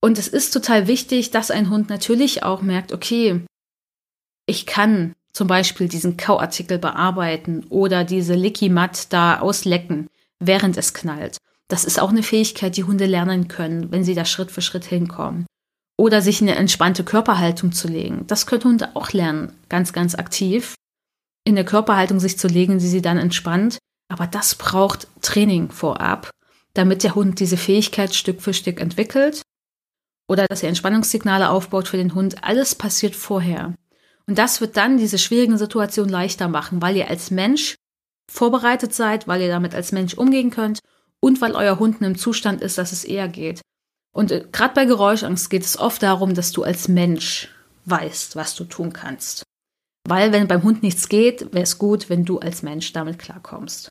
[0.01, 3.41] Und es ist total wichtig, dass ein Hund natürlich auch merkt, okay,
[4.47, 10.07] ich kann Zum Beispiel diesen Kauartikel bearbeiten oder diese Licky-Matt da auslecken,
[10.39, 11.39] während es knallt.
[11.67, 14.85] Das ist auch eine Fähigkeit, die Hunde lernen können, wenn sie da Schritt für Schritt
[14.85, 15.45] hinkommen.
[15.97, 18.29] Oder sich in eine entspannte Körperhaltung zu legen.
[18.29, 20.77] Das können Hunde auch lernen, ganz, ganz aktiv.
[21.45, 23.79] In der Körperhaltung sich zu legen, die sie dann entspannt.
[24.09, 26.31] Aber das braucht Training vorab,
[26.75, 29.43] damit der Hund diese Fähigkeit Stück für Stück entwickelt.
[30.29, 32.45] Oder dass er Entspannungssignale aufbaut für den Hund.
[32.45, 33.75] Alles passiert vorher.
[34.27, 37.77] Und das wird dann diese schwierigen Situationen leichter machen, weil ihr als Mensch
[38.31, 40.81] vorbereitet seid, weil ihr damit als Mensch umgehen könnt
[41.21, 43.61] und weil euer Hund in einem Zustand ist, dass es eher geht.
[44.15, 47.49] Und äh, gerade bei Geräuschangst geht es oft darum, dass du als Mensch
[47.85, 49.43] weißt, was du tun kannst.
[50.07, 53.89] Weil wenn beim Hund nichts geht, wäre es gut, wenn du als Mensch damit klarkommst.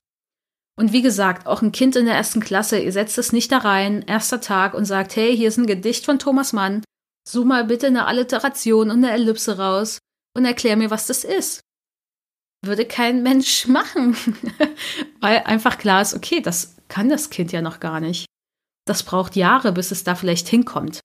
[0.76, 3.60] Und wie gesagt, auch ein Kind in der ersten Klasse, ihr setzt es nicht da
[3.60, 6.84] rein, erster Tag und sagt, hey, hier ist ein Gedicht von Thomas Mann,
[7.28, 10.00] such mal bitte eine Alliteration und eine Ellipse raus
[10.36, 11.62] und erklär mir, was das ist.
[12.66, 14.16] Würde kein Mensch machen,
[15.20, 18.26] weil einfach klar ist, okay, das kann das Kind ja noch gar nicht.
[18.86, 21.00] Das braucht Jahre, bis es da vielleicht hinkommt.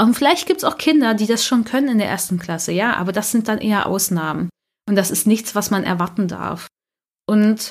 [0.00, 2.94] Und vielleicht gibt es auch Kinder, die das schon können in der ersten Klasse, ja,
[2.94, 4.48] aber das sind dann eher Ausnahmen.
[4.88, 6.68] Und das ist nichts, was man erwarten darf.
[7.26, 7.70] Und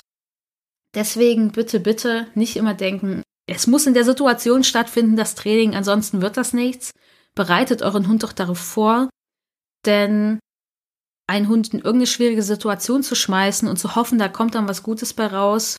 [0.94, 6.22] deswegen bitte, bitte nicht immer denken, es muss in der Situation stattfinden, das Training, ansonsten
[6.22, 6.92] wird das nichts.
[7.34, 9.10] Bereitet euren Hund doch darauf vor,
[9.86, 10.40] denn
[11.28, 14.84] einen Hund in irgendeine schwierige Situation zu schmeißen und zu hoffen, da kommt dann was
[14.84, 15.78] Gutes bei raus,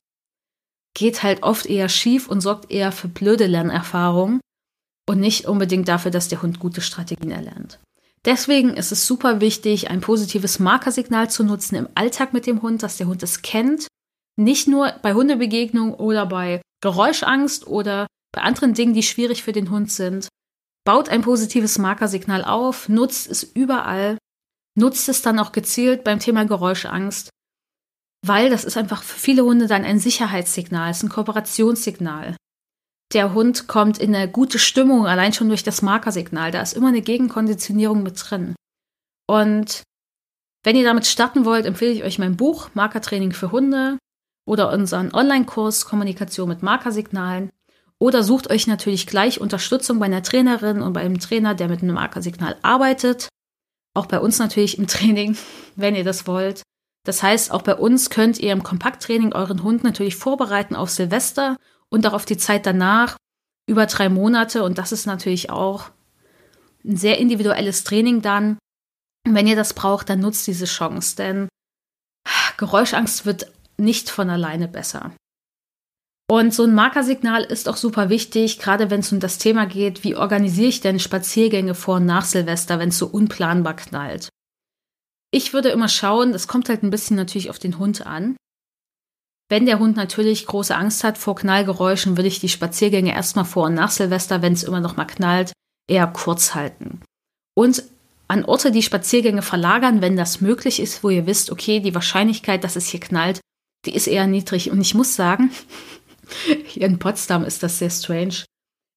[0.94, 4.40] geht halt oft eher schief und sorgt eher für blöde Lernerfahrungen
[5.08, 7.78] und nicht unbedingt dafür, dass der Hund gute Strategien erlernt.
[8.24, 12.82] Deswegen ist es super wichtig, ein positives Markersignal zu nutzen im Alltag mit dem Hund,
[12.82, 13.86] dass der Hund es kennt.
[14.36, 19.70] Nicht nur bei Hundebegegnungen oder bei Geräuschangst oder bei anderen Dingen, die schwierig für den
[19.70, 20.28] Hund sind.
[20.84, 24.18] Baut ein positives Markersignal auf, nutzt es überall,
[24.78, 27.30] nutzt es dann auch gezielt beim Thema Geräuschangst
[28.26, 32.36] weil das ist einfach für viele Hunde dann ein Sicherheitssignal, ist ein Kooperationssignal.
[33.12, 36.50] Der Hund kommt in eine gute Stimmung, allein schon durch das Markersignal.
[36.50, 38.54] Da ist immer eine Gegenkonditionierung mit drin.
[39.26, 39.82] Und
[40.62, 43.96] wenn ihr damit starten wollt, empfehle ich euch mein Buch Markertraining für Hunde
[44.46, 47.50] oder unseren Online-Kurs Kommunikation mit Markersignalen.
[47.98, 51.82] Oder sucht euch natürlich gleich Unterstützung bei einer Trainerin und bei einem Trainer, der mit
[51.82, 53.28] einem Markersignal arbeitet.
[53.98, 55.36] Auch bei uns natürlich im Training,
[55.74, 56.62] wenn ihr das wollt.
[57.04, 61.56] Das heißt, auch bei uns könnt ihr im Kompakttraining euren Hund natürlich vorbereiten auf Silvester
[61.88, 63.16] und auch auf die Zeit danach
[63.66, 64.62] über drei Monate.
[64.62, 65.90] Und das ist natürlich auch
[66.84, 68.56] ein sehr individuelles Training dann.
[69.26, 71.48] Und wenn ihr das braucht, dann nutzt diese Chance, denn
[72.56, 75.10] Geräuschangst wird nicht von alleine besser.
[76.30, 80.04] Und so ein Markersignal ist auch super wichtig, gerade wenn es um das Thema geht,
[80.04, 84.28] wie organisiere ich denn Spaziergänge vor und nach Silvester, wenn es so unplanbar knallt.
[85.30, 88.36] Ich würde immer schauen, das kommt halt ein bisschen natürlich auf den Hund an.
[89.50, 93.66] Wenn der Hund natürlich große Angst hat vor Knallgeräuschen, würde ich die Spaziergänge erstmal vor
[93.66, 95.52] und nach Silvester, wenn es immer noch mal knallt,
[95.88, 97.00] eher kurz halten.
[97.54, 97.84] Und
[98.28, 102.62] an Orte die Spaziergänge verlagern, wenn das möglich ist, wo ihr wisst, okay, die Wahrscheinlichkeit,
[102.62, 103.40] dass es hier knallt,
[103.86, 104.70] die ist eher niedrig.
[104.70, 105.50] Und ich muss sagen,
[106.66, 108.44] hier in Potsdam ist das sehr strange.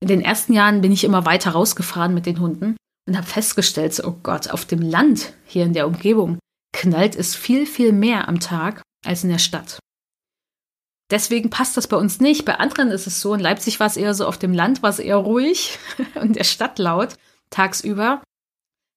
[0.01, 2.75] In den ersten Jahren bin ich immer weiter rausgefahren mit den Hunden
[3.07, 6.39] und habe festgestellt, oh Gott, auf dem Land hier in der Umgebung
[6.73, 9.79] knallt es viel, viel mehr am Tag als in der Stadt.
[11.11, 12.45] Deswegen passt das bei uns nicht.
[12.45, 14.89] Bei anderen ist es so, in Leipzig war es eher so, auf dem Land war
[14.89, 15.77] es eher ruhig
[16.15, 17.15] und der Stadt laut,
[17.49, 18.23] tagsüber.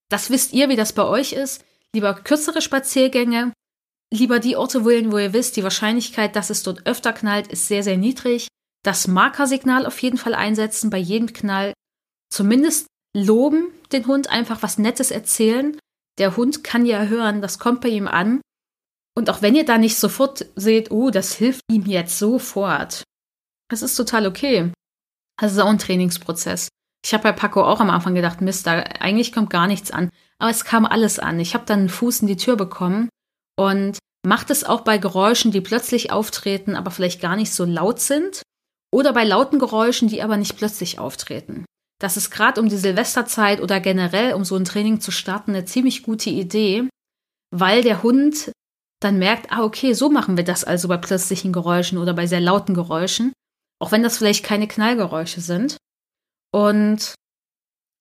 [0.09, 1.65] Das wisst ihr, wie das bei euch ist.
[1.93, 3.51] Lieber kürzere Spaziergänge,
[4.15, 7.67] lieber die Orte wählen, wo ihr wisst, die Wahrscheinlichkeit, dass es dort öfter knallt, ist
[7.67, 8.47] sehr, sehr niedrig.
[8.83, 11.73] Das Markersignal auf jeden Fall einsetzen bei jedem Knall.
[12.31, 15.77] Zumindest loben, den Hund einfach was Nettes erzählen.
[16.17, 18.41] Der Hund kann ja hören, das kommt bei ihm an.
[19.17, 23.03] Und auch wenn ihr da nicht sofort seht, oh, das hilft ihm jetzt sofort.
[23.69, 24.71] Das ist total okay.
[25.39, 26.67] Das ist auch ein Trainingsprozess.
[27.05, 30.09] Ich habe bei Paco auch am Anfang gedacht, Mist, da eigentlich kommt gar nichts an.
[30.37, 31.39] Aber es kam alles an.
[31.39, 33.09] Ich habe dann einen Fuß in die Tür bekommen
[33.57, 37.99] und macht es auch bei Geräuschen, die plötzlich auftreten, aber vielleicht gar nicht so laut
[37.99, 38.41] sind.
[38.91, 41.65] Oder bei lauten Geräuschen, die aber nicht plötzlich auftreten.
[41.99, 45.65] Das ist gerade um die Silvesterzeit oder generell, um so ein Training zu starten, eine
[45.65, 46.87] ziemlich gute Idee,
[47.51, 48.51] weil der Hund
[49.01, 52.41] dann merkt, ah, okay, so machen wir das also bei plötzlichen Geräuschen oder bei sehr
[52.41, 53.33] lauten Geräuschen,
[53.79, 55.77] auch wenn das vielleicht keine Knallgeräusche sind.
[56.51, 57.15] Und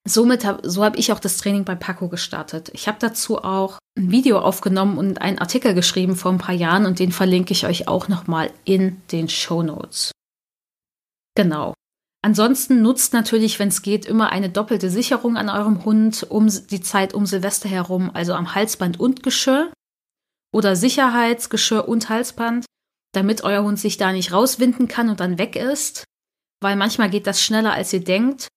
[0.06, 2.70] somit hab, so habe ich auch das Training bei Paco gestartet.
[2.74, 6.86] Ich habe dazu auch ein Video aufgenommen und einen Artikel geschrieben vor ein paar Jahren
[6.86, 10.12] und den verlinke ich euch auch nochmal in den Show Notes.
[11.36, 11.74] Genau.
[12.22, 16.80] Ansonsten nutzt natürlich, wenn es geht, immer eine doppelte Sicherung an eurem Hund um die
[16.80, 19.70] Zeit um Silvester herum, also am Halsband und Geschirr.
[20.52, 22.64] oder Sicherheitsgeschirr und Halsband,
[23.12, 26.04] damit euer Hund sich da nicht rauswinden kann und dann weg ist,
[26.62, 28.48] weil manchmal geht das schneller, als ihr denkt.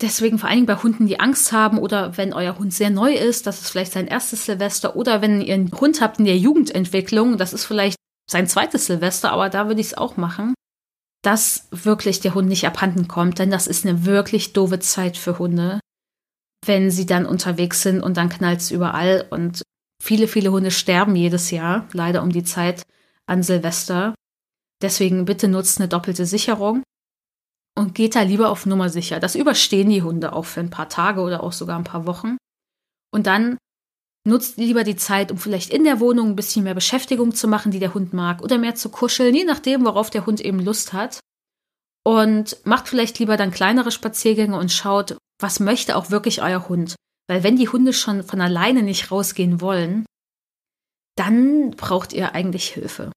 [0.00, 3.14] Deswegen vor allen Dingen bei Hunden, die Angst haben oder wenn euer Hund sehr neu
[3.14, 6.36] ist, das ist vielleicht sein erstes Silvester oder wenn ihr einen Hund habt in der
[6.36, 7.96] Jugendentwicklung, das ist vielleicht
[8.28, 10.54] sein zweites Silvester, aber da würde ich es auch machen,
[11.22, 15.38] dass wirklich der Hund nicht abhanden kommt, denn das ist eine wirklich doofe Zeit für
[15.38, 15.78] Hunde,
[16.66, 19.62] wenn sie dann unterwegs sind und dann knallt es überall und
[20.02, 22.82] viele, viele Hunde sterben jedes Jahr, leider um die Zeit
[23.26, 24.14] an Silvester.
[24.82, 26.82] Deswegen bitte nutzt eine doppelte Sicherung
[27.76, 29.20] und geht da lieber auf Nummer sicher.
[29.20, 32.36] Das überstehen die Hunde auch für ein paar Tage oder auch sogar ein paar Wochen.
[33.12, 33.58] Und dann
[34.26, 37.72] nutzt lieber die Zeit, um vielleicht in der Wohnung ein bisschen mehr Beschäftigung zu machen,
[37.72, 40.92] die der Hund mag, oder mehr zu kuscheln, je nachdem, worauf der Hund eben Lust
[40.92, 41.20] hat.
[42.06, 46.96] Und macht vielleicht lieber dann kleinere Spaziergänge und schaut, was möchte auch wirklich euer Hund.
[47.28, 50.04] Weil wenn die Hunde schon von alleine nicht rausgehen wollen,
[51.16, 53.10] dann braucht ihr eigentlich Hilfe.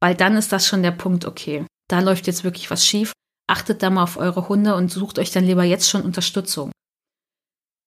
[0.00, 3.12] Weil dann ist das schon der Punkt, okay, da läuft jetzt wirklich was schief.
[3.48, 6.70] Achtet da mal auf eure Hunde und sucht euch dann lieber jetzt schon Unterstützung.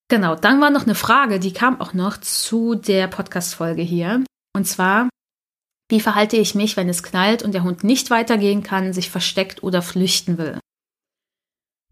[0.10, 4.26] Genau, dann war noch eine Frage, die kam auch noch zu der Podcast-Folge hier.
[4.54, 5.08] Und zwar,
[5.89, 9.63] wie verhalte ich mich, wenn es knallt und der Hund nicht weitergehen kann, sich versteckt
[9.63, 10.60] oder flüchten will?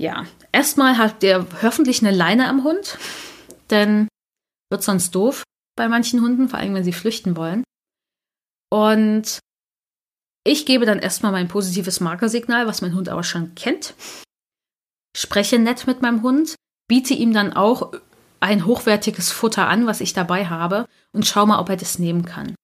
[0.02, 2.98] Ja, erstmal habt ihr hoffentlich eine Leine am Hund,
[3.70, 4.08] denn
[4.70, 5.44] wird sonst doof
[5.78, 7.64] bei manchen Hunden, vor allem wenn sie flüchten wollen.
[8.70, 9.40] Und
[10.44, 13.94] ich gebe dann erstmal mein positives Markersignal, was mein Hund aber schon kennt.
[15.16, 16.56] Spreche nett mit meinem Hund,
[16.88, 17.94] biete ihm dann auch
[18.40, 22.26] ein hochwertiges Futter an, was ich dabei habe, und schau mal, ob er das nehmen
[22.26, 22.56] kann.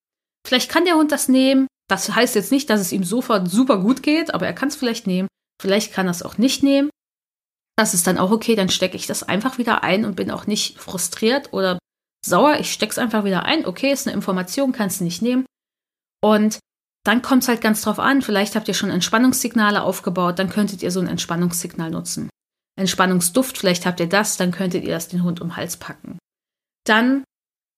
[0.46, 1.66] Vielleicht kann der Hund das nehmen.
[1.88, 4.76] Das heißt jetzt nicht, dass es ihm sofort super gut geht, aber er kann es
[4.76, 5.28] vielleicht nehmen.
[5.60, 6.90] Vielleicht kann er es auch nicht nehmen.
[7.76, 10.46] Das ist dann auch okay, dann stecke ich das einfach wieder ein und bin auch
[10.46, 11.78] nicht frustriert oder
[12.24, 12.56] sauer.
[12.58, 13.66] Ich stecke es einfach wieder ein.
[13.66, 15.44] Okay, ist eine Information, kannst du nicht nehmen.
[16.22, 16.58] Und
[17.06, 18.22] dann kommt es halt ganz drauf an.
[18.22, 22.28] Vielleicht habt ihr schon Entspannungssignale aufgebaut, dann könntet ihr so ein Entspannungssignal nutzen.
[22.78, 26.18] Entspannungsduft, vielleicht habt ihr das, dann könntet ihr das den Hund um den Hals packen.
[26.84, 27.24] Dann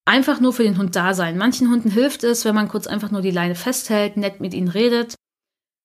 [0.06, 1.36] einfach nur für den Hund da sein.
[1.36, 4.68] Manchen Hunden hilft es, wenn man kurz einfach nur die Leine festhält, nett mit ihnen
[4.68, 5.14] redet.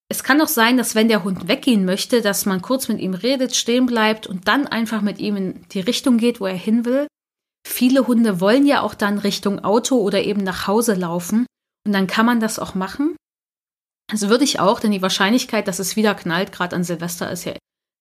[0.10, 3.14] Es kann auch sein, dass wenn der Hund weggehen möchte, dass man kurz mit ihm
[3.14, 6.86] redet, stehen bleibt und dann einfach mit ihm in die Richtung geht, wo er hin
[6.86, 7.08] will.
[7.68, 11.46] Viele Hunde wollen ja auch dann Richtung Auto oder eben nach Hause laufen
[11.86, 13.16] und dann kann man das auch machen.
[14.14, 17.46] Das würde ich auch, denn die Wahrscheinlichkeit, dass es wieder knallt, gerade an Silvester, ist
[17.46, 17.54] ja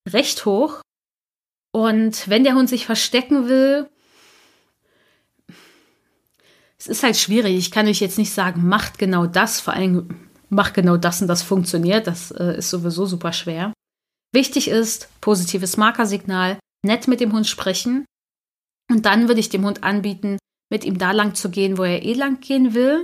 [0.07, 0.83] recht hoch.
[1.75, 3.88] Und wenn der Hund sich verstecken will,
[6.79, 7.57] es ist halt schwierig.
[7.57, 11.29] Ich kann euch jetzt nicht sagen, macht genau das, vor allem macht genau das und
[11.29, 12.07] das funktioniert.
[12.07, 13.72] Das äh, ist sowieso super schwer.
[14.35, 18.05] Wichtig ist, positives Markersignal, nett mit dem Hund sprechen.
[18.90, 20.37] Und dann würde ich dem Hund anbieten,
[20.70, 23.03] mit ihm da lang zu gehen, wo er eh lang gehen will.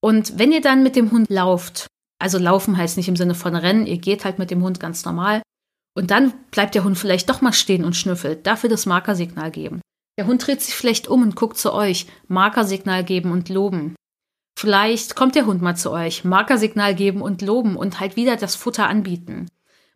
[0.00, 3.56] Und wenn ihr dann mit dem Hund lauft, also laufen heißt nicht im Sinne von
[3.56, 5.42] rennen, ihr geht halt mit dem Hund ganz normal,
[5.96, 8.46] und dann bleibt der Hund vielleicht doch mal stehen und schnüffelt.
[8.46, 9.80] Dafür das Markersignal geben.
[10.18, 12.06] Der Hund dreht sich vielleicht um und guckt zu euch.
[12.28, 13.96] Markersignal geben und loben.
[14.58, 16.22] Vielleicht kommt der Hund mal zu euch.
[16.22, 19.48] Markersignal geben und loben und halt wieder das Futter anbieten.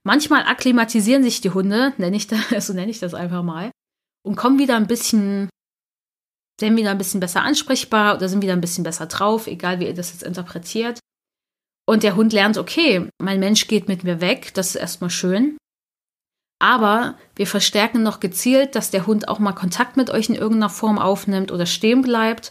[0.02, 3.70] Manchmal akklimatisieren sich die Hunde, nenne ich das, so nenne ich das einfach mal,
[4.22, 5.50] und kommen wieder ein bisschen,
[6.58, 9.86] sind wieder ein bisschen besser ansprechbar oder sind wieder ein bisschen besser drauf, egal wie
[9.86, 10.98] ihr das jetzt interpretiert.
[11.90, 15.56] Und der Hund lernt, okay, mein Mensch geht mit mir weg, das ist erstmal schön.
[16.60, 20.70] Aber wir verstärken noch gezielt, dass der Hund auch mal Kontakt mit euch in irgendeiner
[20.70, 22.50] Form aufnimmt oder stehen bleibt,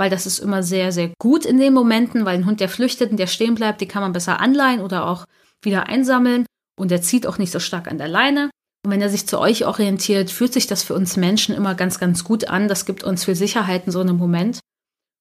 [0.00, 3.12] weil das ist immer sehr, sehr gut in den Momenten, weil ein Hund, der flüchtet
[3.12, 5.26] und der stehen bleibt, die kann man besser anleihen oder auch
[5.62, 6.44] wieder einsammeln
[6.76, 8.50] und der zieht auch nicht so stark an der Leine.
[8.84, 12.00] Und wenn er sich zu euch orientiert, fühlt sich das für uns Menschen immer ganz,
[12.00, 12.66] ganz gut an.
[12.66, 14.58] Das gibt uns viel Sicherheit in so einem Moment.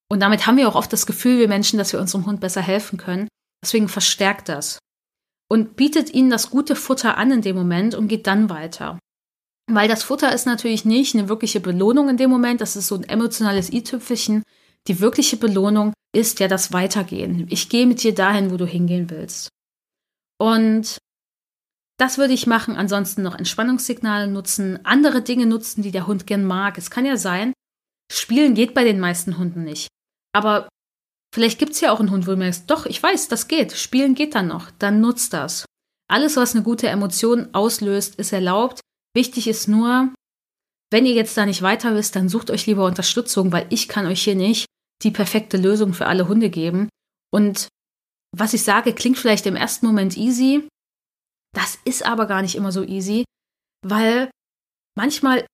[0.10, 2.62] Und damit haben wir auch oft das Gefühl, wir Menschen, dass wir unserem Hund besser
[2.62, 3.28] helfen können.
[3.64, 4.80] Deswegen verstärkt das
[5.50, 9.00] und bietet ihnen das gute Futter an in dem Moment und geht dann weiter.
[9.70, 12.96] Weil das Futter ist natürlich nicht eine wirkliche Belohnung in dem Moment, das ist so
[12.96, 14.44] ein emotionales i-Tüpfelchen.
[14.88, 17.48] Die wirkliche Belohnung ist ja das Weitergehen.
[17.50, 19.50] Ich gehe mit dir dahin, wo du hingehen willst.
[20.40, 20.98] Und
[21.98, 22.76] das würde ich machen.
[22.76, 26.78] Ansonsten noch Entspannungssignale nutzen, andere Dinge nutzen, die der Hund gern mag.
[26.80, 27.54] Es kann ja sein,
[28.12, 29.88] Spielen geht bei den meisten Hunden nicht.
[30.34, 30.68] Aber
[31.34, 33.72] Vielleicht gibt es ja auch einen Hund, wo du merkst, doch, ich weiß, das geht.
[33.72, 34.70] Spielen geht dann noch.
[34.80, 35.66] Dann nutzt das.
[36.10, 38.82] Alles, was eine gute Emotion auslöst, ist erlaubt.
[39.16, 40.14] Wichtig ist nur,
[40.92, 44.08] wenn ihr jetzt da nicht weiter wisst, dann sucht euch lieber Unterstützung, weil ich kann
[44.08, 44.66] euch hier nicht
[45.04, 46.90] die perfekte Lösung für alle Hunde geben.
[47.34, 47.70] Und
[48.36, 50.68] was ich sage, klingt vielleicht im ersten Moment easy.
[51.54, 53.24] Das ist aber gar nicht immer so easy,
[53.86, 54.30] weil
[54.98, 55.46] manchmal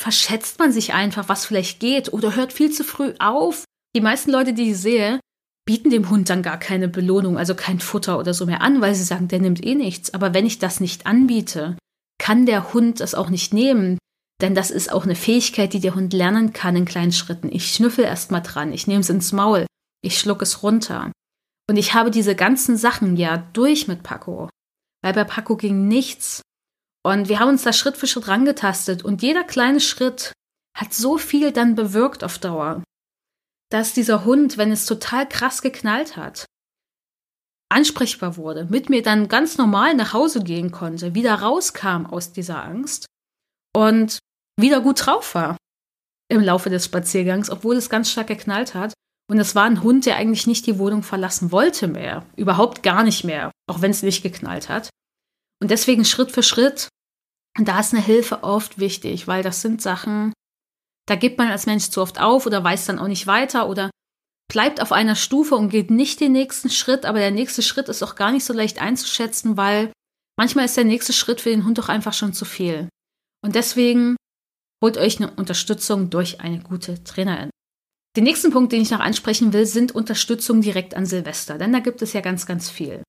[0.00, 3.64] verschätzt man sich einfach, was vielleicht geht oder hört viel zu früh auf
[3.94, 5.20] Die meisten Leute, die ich sehe,
[5.66, 8.94] bieten dem Hund dann gar keine Belohnung, also kein Futter oder so mehr an, weil
[8.94, 10.14] sie sagen, der nimmt eh nichts.
[10.14, 11.76] Aber wenn ich das nicht anbiete,
[12.18, 13.98] kann der Hund das auch nicht nehmen.
[14.40, 17.50] Denn das ist auch eine Fähigkeit, die der Hund lernen kann in kleinen Schritten.
[17.50, 19.66] Ich schnüffel erst mal dran, ich nehme es ins Maul,
[20.02, 21.10] ich schluck es runter.
[21.68, 24.48] Und ich habe diese ganzen Sachen ja durch mit Paco.
[25.02, 26.42] Weil bei Paco ging nichts.
[27.02, 30.32] Und wir haben uns da Schritt für Schritt rangetastet und jeder kleine Schritt
[30.76, 32.82] hat so viel dann bewirkt auf Dauer,
[33.70, 36.46] dass dieser Hund, wenn es total krass geknallt hat,
[37.68, 42.62] ansprechbar wurde, mit mir dann ganz normal nach Hause gehen konnte, wieder rauskam aus dieser
[42.62, 43.06] Angst
[43.74, 44.18] und
[44.58, 45.56] wieder gut drauf war
[46.28, 48.92] im Laufe des Spaziergangs, obwohl es ganz stark geknallt hat.
[49.28, 52.24] Und es war ein Hund, der eigentlich nicht die Wohnung verlassen wollte mehr.
[52.36, 54.90] Überhaupt gar nicht mehr, auch wenn es nicht geknallt hat.
[55.60, 56.88] Und deswegen Schritt für Schritt,
[57.58, 60.32] da ist eine Hilfe oft wichtig, weil das sind Sachen,
[61.06, 63.90] da gibt man als Mensch zu oft auf oder weiß dann auch nicht weiter oder
[64.48, 68.02] bleibt auf einer Stufe und geht nicht den nächsten Schritt, aber der nächste Schritt ist
[68.02, 69.92] auch gar nicht so leicht einzuschätzen, weil
[70.38, 72.88] manchmal ist der nächste Schritt für den Hund doch einfach schon zu viel.
[73.44, 74.16] Und deswegen
[74.82, 77.50] holt euch eine Unterstützung durch eine gute Trainerin.
[78.16, 81.80] Den nächsten Punkt, den ich noch ansprechen will, sind Unterstützung direkt an Silvester, denn da
[81.80, 83.02] gibt es ja ganz, ganz viel.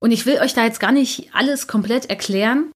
[0.00, 2.72] Und ich will euch da jetzt gar nicht alles komplett erklären,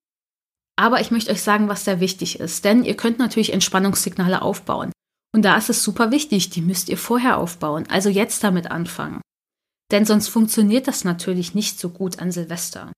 [0.77, 4.93] aber ich möchte euch sagen, was da wichtig ist, denn ihr könnt natürlich Entspannungssignale aufbauen.
[5.35, 9.21] Und da ist es super wichtig, die müsst ihr vorher aufbauen, also jetzt damit anfangen.
[9.91, 12.93] Denn sonst funktioniert das natürlich nicht so gut an Silvester.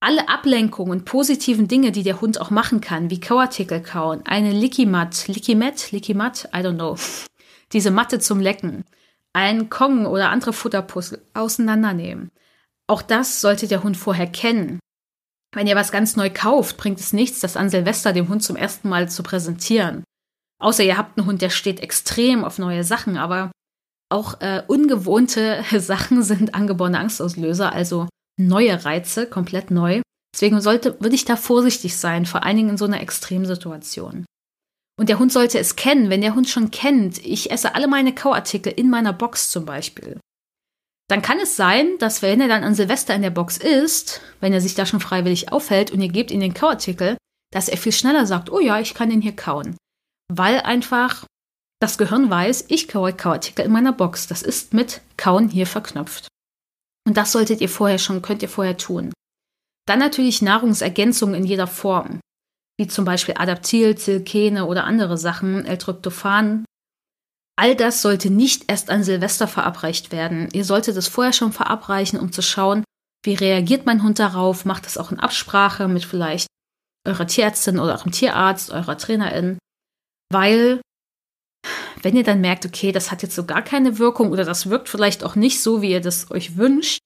[0.00, 4.52] Alle Ablenkungen und positiven Dinge, die der Hund auch machen kann, wie Kauartikel kauen, eine
[4.52, 6.96] Lickimat, Lickimat, Lickimat, I don't know,
[7.72, 8.84] diese Matte zum Lecken,
[9.32, 12.30] ein Kong oder andere Futterpuzzle auseinandernehmen.
[12.86, 14.78] Auch das sollte der Hund vorher kennen.
[15.54, 18.56] Wenn ihr was ganz neu kauft, bringt es nichts, das an Silvester dem Hund zum
[18.56, 20.04] ersten Mal zu präsentieren.
[20.60, 23.52] Außer ihr habt einen Hund, der steht extrem auf neue Sachen, aber
[24.10, 30.02] auch äh, ungewohnte Sachen sind angeborene Angstauslöser, also neue Reize, komplett neu.
[30.34, 34.24] Deswegen sollte, würde ich da vorsichtig sein, vor allen Dingen in so einer Extremsituation.
[34.98, 36.10] Und der Hund sollte es kennen.
[36.10, 40.18] Wenn der Hund schon kennt, ich esse alle meine Kauartikel in meiner Box zum Beispiel,
[41.08, 44.52] dann kann es sein, dass wenn er dann an Silvester in der Box ist, wenn
[44.52, 47.16] er sich da schon freiwillig aufhält und ihr gebt ihm den Kauartikel,
[47.52, 49.76] dass er viel schneller sagt, oh ja, ich kann den hier kauen.
[50.32, 51.26] Weil einfach
[51.80, 54.26] das Gehirn weiß, ich kaue Kauartikel in meiner Box.
[54.26, 56.28] Das ist mit Kauen hier verknüpft.
[57.06, 59.12] Und das solltet ihr vorher schon, könnt ihr vorher tun.
[59.86, 62.20] Dann natürlich Nahrungsergänzungen in jeder Form,
[62.78, 66.64] wie zum Beispiel Adaptil, Zilkene oder andere Sachen, L-Tryptophan.
[67.56, 70.48] All das sollte nicht erst an Silvester verabreicht werden.
[70.52, 72.84] Ihr solltet es vorher schon verabreichen, um zu schauen,
[73.24, 76.46] wie reagiert mein Hund darauf, macht es auch in Absprache mit vielleicht
[77.06, 79.58] eurer Tierärztin oder eurem Tierarzt, eurer Trainerin,
[80.32, 80.80] weil
[82.02, 84.88] wenn ihr dann merkt, okay, das hat jetzt so gar keine Wirkung oder das wirkt
[84.88, 86.98] vielleicht auch nicht so, wie ihr das euch wünscht,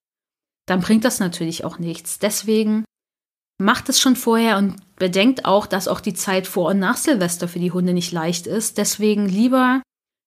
[0.67, 2.19] dann bringt das natürlich auch nichts.
[2.19, 2.85] Deswegen
[3.61, 7.49] macht es schon vorher und bedenkt auch, dass auch die Zeit vor und nach Silvester
[7.49, 8.79] für die Hunde nicht leicht ist.
[8.79, 9.83] Deswegen lieber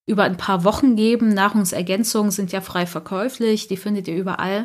[0.08, 1.28] über ein paar Wochen geben.
[1.28, 4.64] Nahrungsergänzungen sind ja frei verkäuflich, die findet ihr überall.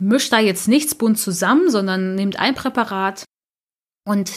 [0.00, 3.24] Mischt da jetzt nichts bunt zusammen, sondern nehmt ein Präparat
[4.06, 4.36] und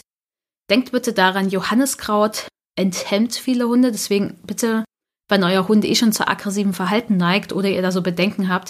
[0.70, 3.92] denkt bitte daran, Johanniskraut enthemmt viele Hunde.
[3.92, 4.84] Deswegen bitte
[5.28, 8.70] wenn euer Hund eh schon zu aggressivem Verhalten neigt oder ihr da so Bedenken habt,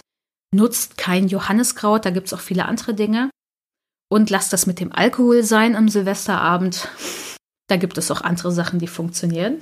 [0.53, 3.29] nutzt kein Johanniskraut, da gibt es auch viele andere Dinge.
[4.09, 6.87] Und lasst das mit dem Alkohol sein am Silvesterabend.
[7.67, 9.59] Da gibt es auch andere Sachen, die funktionieren.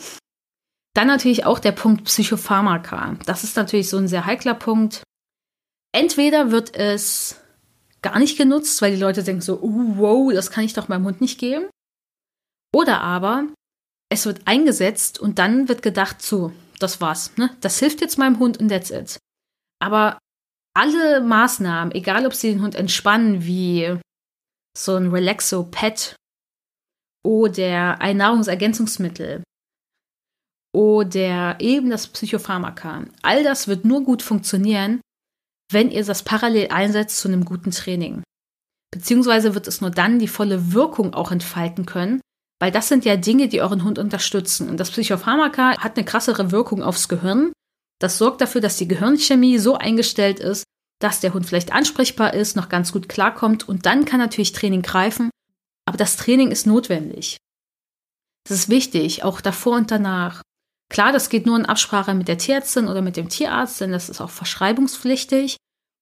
[0.94, 3.18] Dann natürlich auch der Punkt Psychopharmaka.
[3.26, 5.04] Das ist natürlich so ein sehr heikler Punkt.
[5.92, 7.42] Entweder wird es
[8.02, 11.06] gar nicht genutzt, weil die Leute denken so, uh, wow, das kann ich doch meinem
[11.06, 11.70] Hund nicht geben.
[12.74, 13.48] Oder aber
[14.10, 17.36] es wird eingesetzt und dann wird gedacht, so, das war's.
[17.38, 17.56] Ne?
[17.62, 19.18] Das hilft jetzt meinem Hund und that's it.
[19.80, 20.20] Aber
[20.76, 23.98] alle Maßnahmen, egal ob sie den Hund entspannen, wie
[24.78, 26.16] so ein Relaxo-Pet
[27.24, 29.44] oder ein Nahrungsergänzungsmittel
[30.74, 35.02] oder eben das Psychopharmaka, all das wird nur gut funktionieren,
[35.72, 38.24] wenn ihr das parallel einsetzt zu einem guten Training.
[38.92, 42.22] Beziehungsweise wird es nur dann die volle Wirkung auch entfalten können,
[42.60, 44.70] weil das sind ja Dinge, die euren Hund unterstützen.
[44.70, 47.52] Und das Psychopharmaka hat eine krassere Wirkung aufs Gehirn.
[48.00, 50.64] Das sorgt dafür, dass die Gehirnchemie so eingestellt ist,
[51.02, 53.68] dass der Hund vielleicht ansprechbar ist, noch ganz gut klarkommt.
[53.68, 55.30] Und dann kann natürlich Training greifen.
[55.86, 57.38] Aber das Training ist notwendig.
[58.48, 60.42] Das ist wichtig, auch davor und danach.
[60.94, 64.10] Klar, das geht nur in Absprache mit der Tierärztin oder mit dem Tierarzt, denn das
[64.10, 65.58] ist auch verschreibungspflichtig.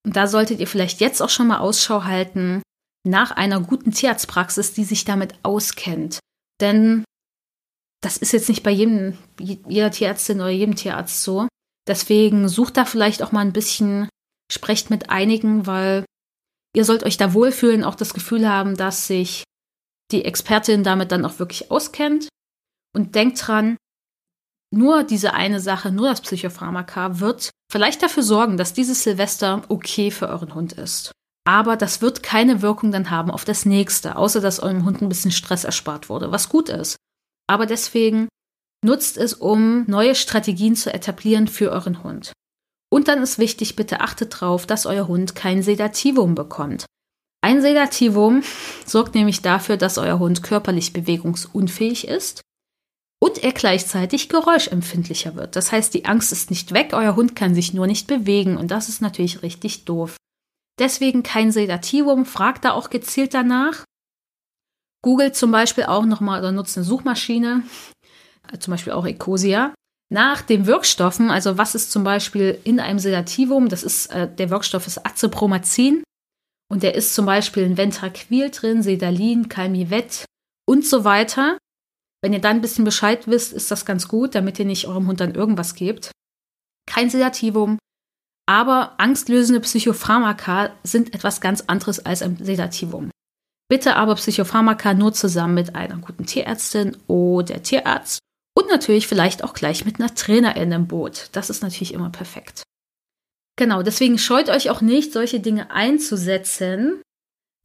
[0.05, 2.61] Und da solltet ihr vielleicht jetzt auch schon mal Ausschau halten
[3.07, 6.19] nach einer guten Tierarztpraxis, die sich damit auskennt.
[6.59, 7.05] Denn
[8.03, 11.47] das ist jetzt nicht bei jedem, jeder Tierärztin oder jedem Tierarzt so.
[11.87, 14.09] Deswegen sucht da vielleicht auch mal ein bisschen,
[14.51, 16.03] sprecht mit einigen, weil
[16.75, 19.45] ihr sollt euch da wohlfühlen, auch das Gefühl haben, dass sich
[20.11, 22.27] die Expertin damit dann auch wirklich auskennt.
[22.93, 23.77] Und denkt dran,
[24.73, 30.11] nur diese eine Sache, nur das Psychopharmaka wird vielleicht dafür sorgen, dass dieses Silvester okay
[30.11, 31.11] für euren Hund ist.
[31.45, 35.09] Aber das wird keine Wirkung dann haben auf das nächste, außer dass eurem Hund ein
[35.09, 36.95] bisschen Stress erspart wurde, was gut ist.
[37.47, 38.29] Aber deswegen
[38.83, 42.31] nutzt es, um neue Strategien zu etablieren für euren Hund.
[42.89, 46.85] Und dann ist wichtig, bitte achtet darauf, dass euer Hund kein Sedativum bekommt.
[47.43, 48.43] Ein Sedativum
[48.85, 52.41] sorgt nämlich dafür, dass euer Hund körperlich bewegungsunfähig ist
[53.21, 55.55] und er gleichzeitig geräuschempfindlicher wird.
[55.55, 58.71] Das heißt, die Angst ist nicht weg, euer Hund kann sich nur nicht bewegen und
[58.71, 60.17] das ist natürlich richtig doof.
[60.79, 63.85] Deswegen kein Sedativum, fragt da auch gezielt danach.
[65.03, 67.63] Googelt zum Beispiel auch nochmal oder nutzt eine Suchmaschine,
[68.51, 69.73] äh, zum Beispiel auch Ecosia,
[70.11, 74.49] nach den Wirkstoffen, also was ist zum Beispiel in einem Sedativum, das ist, äh, der
[74.49, 76.03] Wirkstoff ist Acepromazin
[76.69, 80.25] und der ist zum Beispiel in Ventraquil drin, Sedalin, Calmivet
[80.67, 81.57] und so weiter.
[82.23, 85.07] Wenn ihr dann ein bisschen Bescheid wisst, ist das ganz gut, damit ihr nicht eurem
[85.07, 86.11] Hund dann irgendwas gebt.
[86.87, 87.77] Kein Sedativum,
[88.47, 93.11] aber angstlösende Psychopharmaka sind etwas ganz anderes als ein Sedativum.
[93.69, 98.19] Bitte aber Psychopharmaka nur zusammen mit einer guten Tierärztin oder Tierarzt
[98.53, 101.29] und natürlich vielleicht auch gleich mit einer Trainerin im Boot.
[101.31, 102.63] Das ist natürlich immer perfekt.
[103.57, 107.01] Genau, deswegen scheut euch auch nicht, solche Dinge einzusetzen.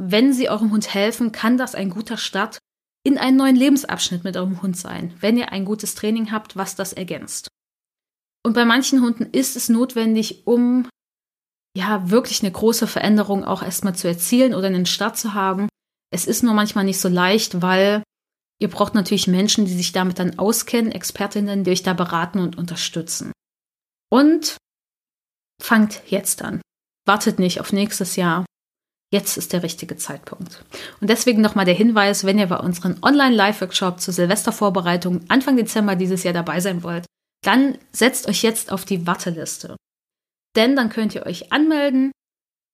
[0.00, 2.59] Wenn sie eurem Hund helfen, kann das ein guter Start
[3.07, 6.74] in einen neuen Lebensabschnitt mit eurem Hund sein, wenn ihr ein gutes Training habt, was
[6.74, 7.46] das ergänzt.
[8.44, 10.88] Und bei manchen Hunden ist es notwendig, um
[11.76, 15.68] ja wirklich eine große Veränderung auch erstmal zu erzielen oder einen Start zu haben.
[16.11, 18.02] Es ist nur manchmal nicht so leicht, weil
[18.61, 22.59] ihr braucht natürlich Menschen, die sich damit dann auskennen, Expertinnen, die euch da beraten und
[22.59, 23.30] unterstützen.
[24.11, 24.57] Und
[25.62, 26.61] fangt jetzt an.
[27.07, 28.44] Wartet nicht auf nächstes Jahr
[29.12, 30.64] Jetzt ist der richtige Zeitpunkt.
[31.00, 36.24] Und deswegen nochmal der Hinweis, wenn ihr bei unserem Online-Live-Workshop zur Silvestervorbereitung Anfang Dezember dieses
[36.24, 37.07] Jahr dabei sein wollt,
[37.44, 39.76] dann setzt euch jetzt auf die Warteliste.
[40.57, 42.11] Denn dann könnt ihr euch anmelden,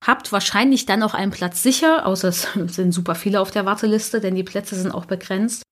[0.06, 4.20] habt wahrscheinlich dann auch einen Platz sicher, außer es sind super viele auf der Warteliste,
[4.20, 5.62] denn die Plätze sind auch begrenzt.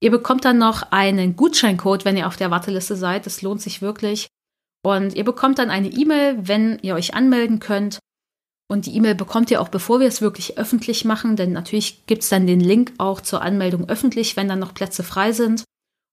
[0.00, 3.26] Ihr bekommt dann noch einen Gutscheincode, wenn ihr auf der Warteliste seid.
[3.26, 4.28] Das lohnt sich wirklich.
[4.84, 7.98] Und ihr bekommt dann eine E-Mail, wenn ihr euch anmelden könnt
[8.74, 12.24] und die E-Mail bekommt ihr auch, bevor wir es wirklich öffentlich machen, denn natürlich gibt
[12.24, 15.62] es dann den Link auch zur Anmeldung öffentlich, wenn dann noch Plätze frei sind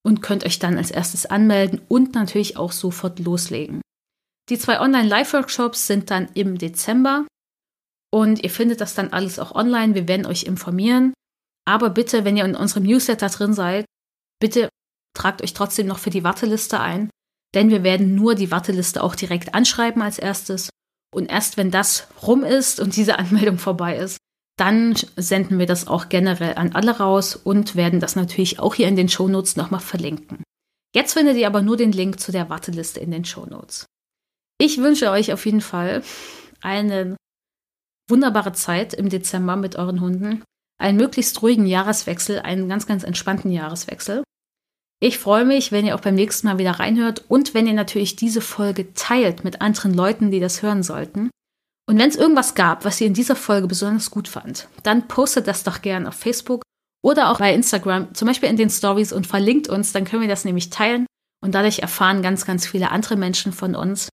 [0.06, 3.82] und könnt euch dann als erstes anmelden und natürlich auch sofort loslegen.
[4.50, 7.26] Die zwei Online-Live-Workshops sind dann im Dezember
[8.14, 9.96] und ihr findet das dann alles auch online.
[9.96, 11.14] Wir werden euch informieren.
[11.68, 13.86] Aber bitte, wenn ihr in unserem Newsletter drin seid,
[14.40, 14.70] bitte
[15.18, 17.10] tragt euch trotzdem noch für die Warteliste ein,
[17.56, 20.70] denn wir werden nur die Warteliste auch direkt anschreiben als erstes
[21.14, 24.18] und erst wenn das rum ist und diese Anmeldung vorbei ist,
[24.58, 28.88] dann senden wir das auch generell an alle raus und werden das natürlich auch hier
[28.88, 30.44] in den Shownotes nochmal verlinken.
[30.94, 33.86] Jetzt findet ihr aber nur den Link zu der Warteliste in den Shownotes.
[34.60, 36.04] Ich wünsche euch auf jeden Fall
[36.62, 37.16] eine
[38.10, 40.44] wunderbare Zeit im Dezember mit euren Hunden,
[40.78, 44.24] einen möglichst ruhigen Jahreswechsel, einen ganz, ganz entspannten Jahreswechsel.
[45.04, 48.16] Ich freue mich, wenn ihr auch beim nächsten Mal wieder reinhört und wenn ihr natürlich
[48.16, 51.32] diese Folge teilt mit anderen Leuten, die das hören sollten.
[51.90, 55.48] Und wenn es irgendwas gab, was ihr in dieser Folge besonders gut fand, dann postet
[55.48, 56.62] das doch gern auf Facebook
[57.04, 60.30] oder auch bei Instagram, zum Beispiel in den Stories und verlinkt uns, dann können wir
[60.30, 61.08] das nämlich teilen
[61.44, 64.08] und dadurch erfahren ganz, ganz viele andere Menschen von uns.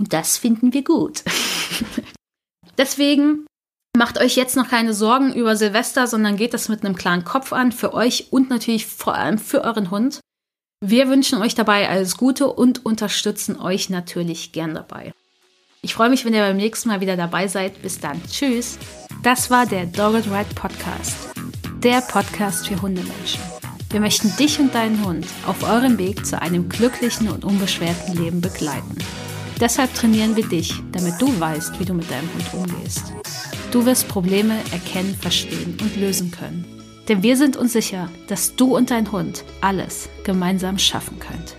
[0.00, 1.22] Und das finden wir gut.
[2.78, 3.46] Deswegen
[3.96, 7.52] macht euch jetzt noch keine Sorgen über Silvester, sondern geht das mit einem klaren Kopf
[7.52, 10.20] an, für euch und natürlich vor allem für euren Hund.
[10.80, 15.12] Wir wünschen euch dabei alles Gute und unterstützen euch natürlich gern dabei.
[15.80, 17.82] Ich freue mich, wenn ihr beim nächsten Mal wieder dabei seid.
[17.82, 18.20] Bis dann.
[18.26, 18.78] Tschüss.
[19.22, 21.16] Das war der Dogged Ride Podcast.
[21.78, 23.40] Der Podcast für Hundemenschen.
[23.90, 28.40] Wir möchten dich und deinen Hund auf eurem Weg zu einem glücklichen und unbeschwerten Leben
[28.40, 28.98] begleiten.
[29.60, 33.12] Deshalb trainieren wir dich, damit du weißt, wie du mit deinem Hund umgehst.
[33.74, 36.64] Du wirst Probleme erkennen, verstehen und lösen können.
[37.08, 41.56] Denn wir sind uns sicher, dass du und dein Hund alles gemeinsam schaffen könnt.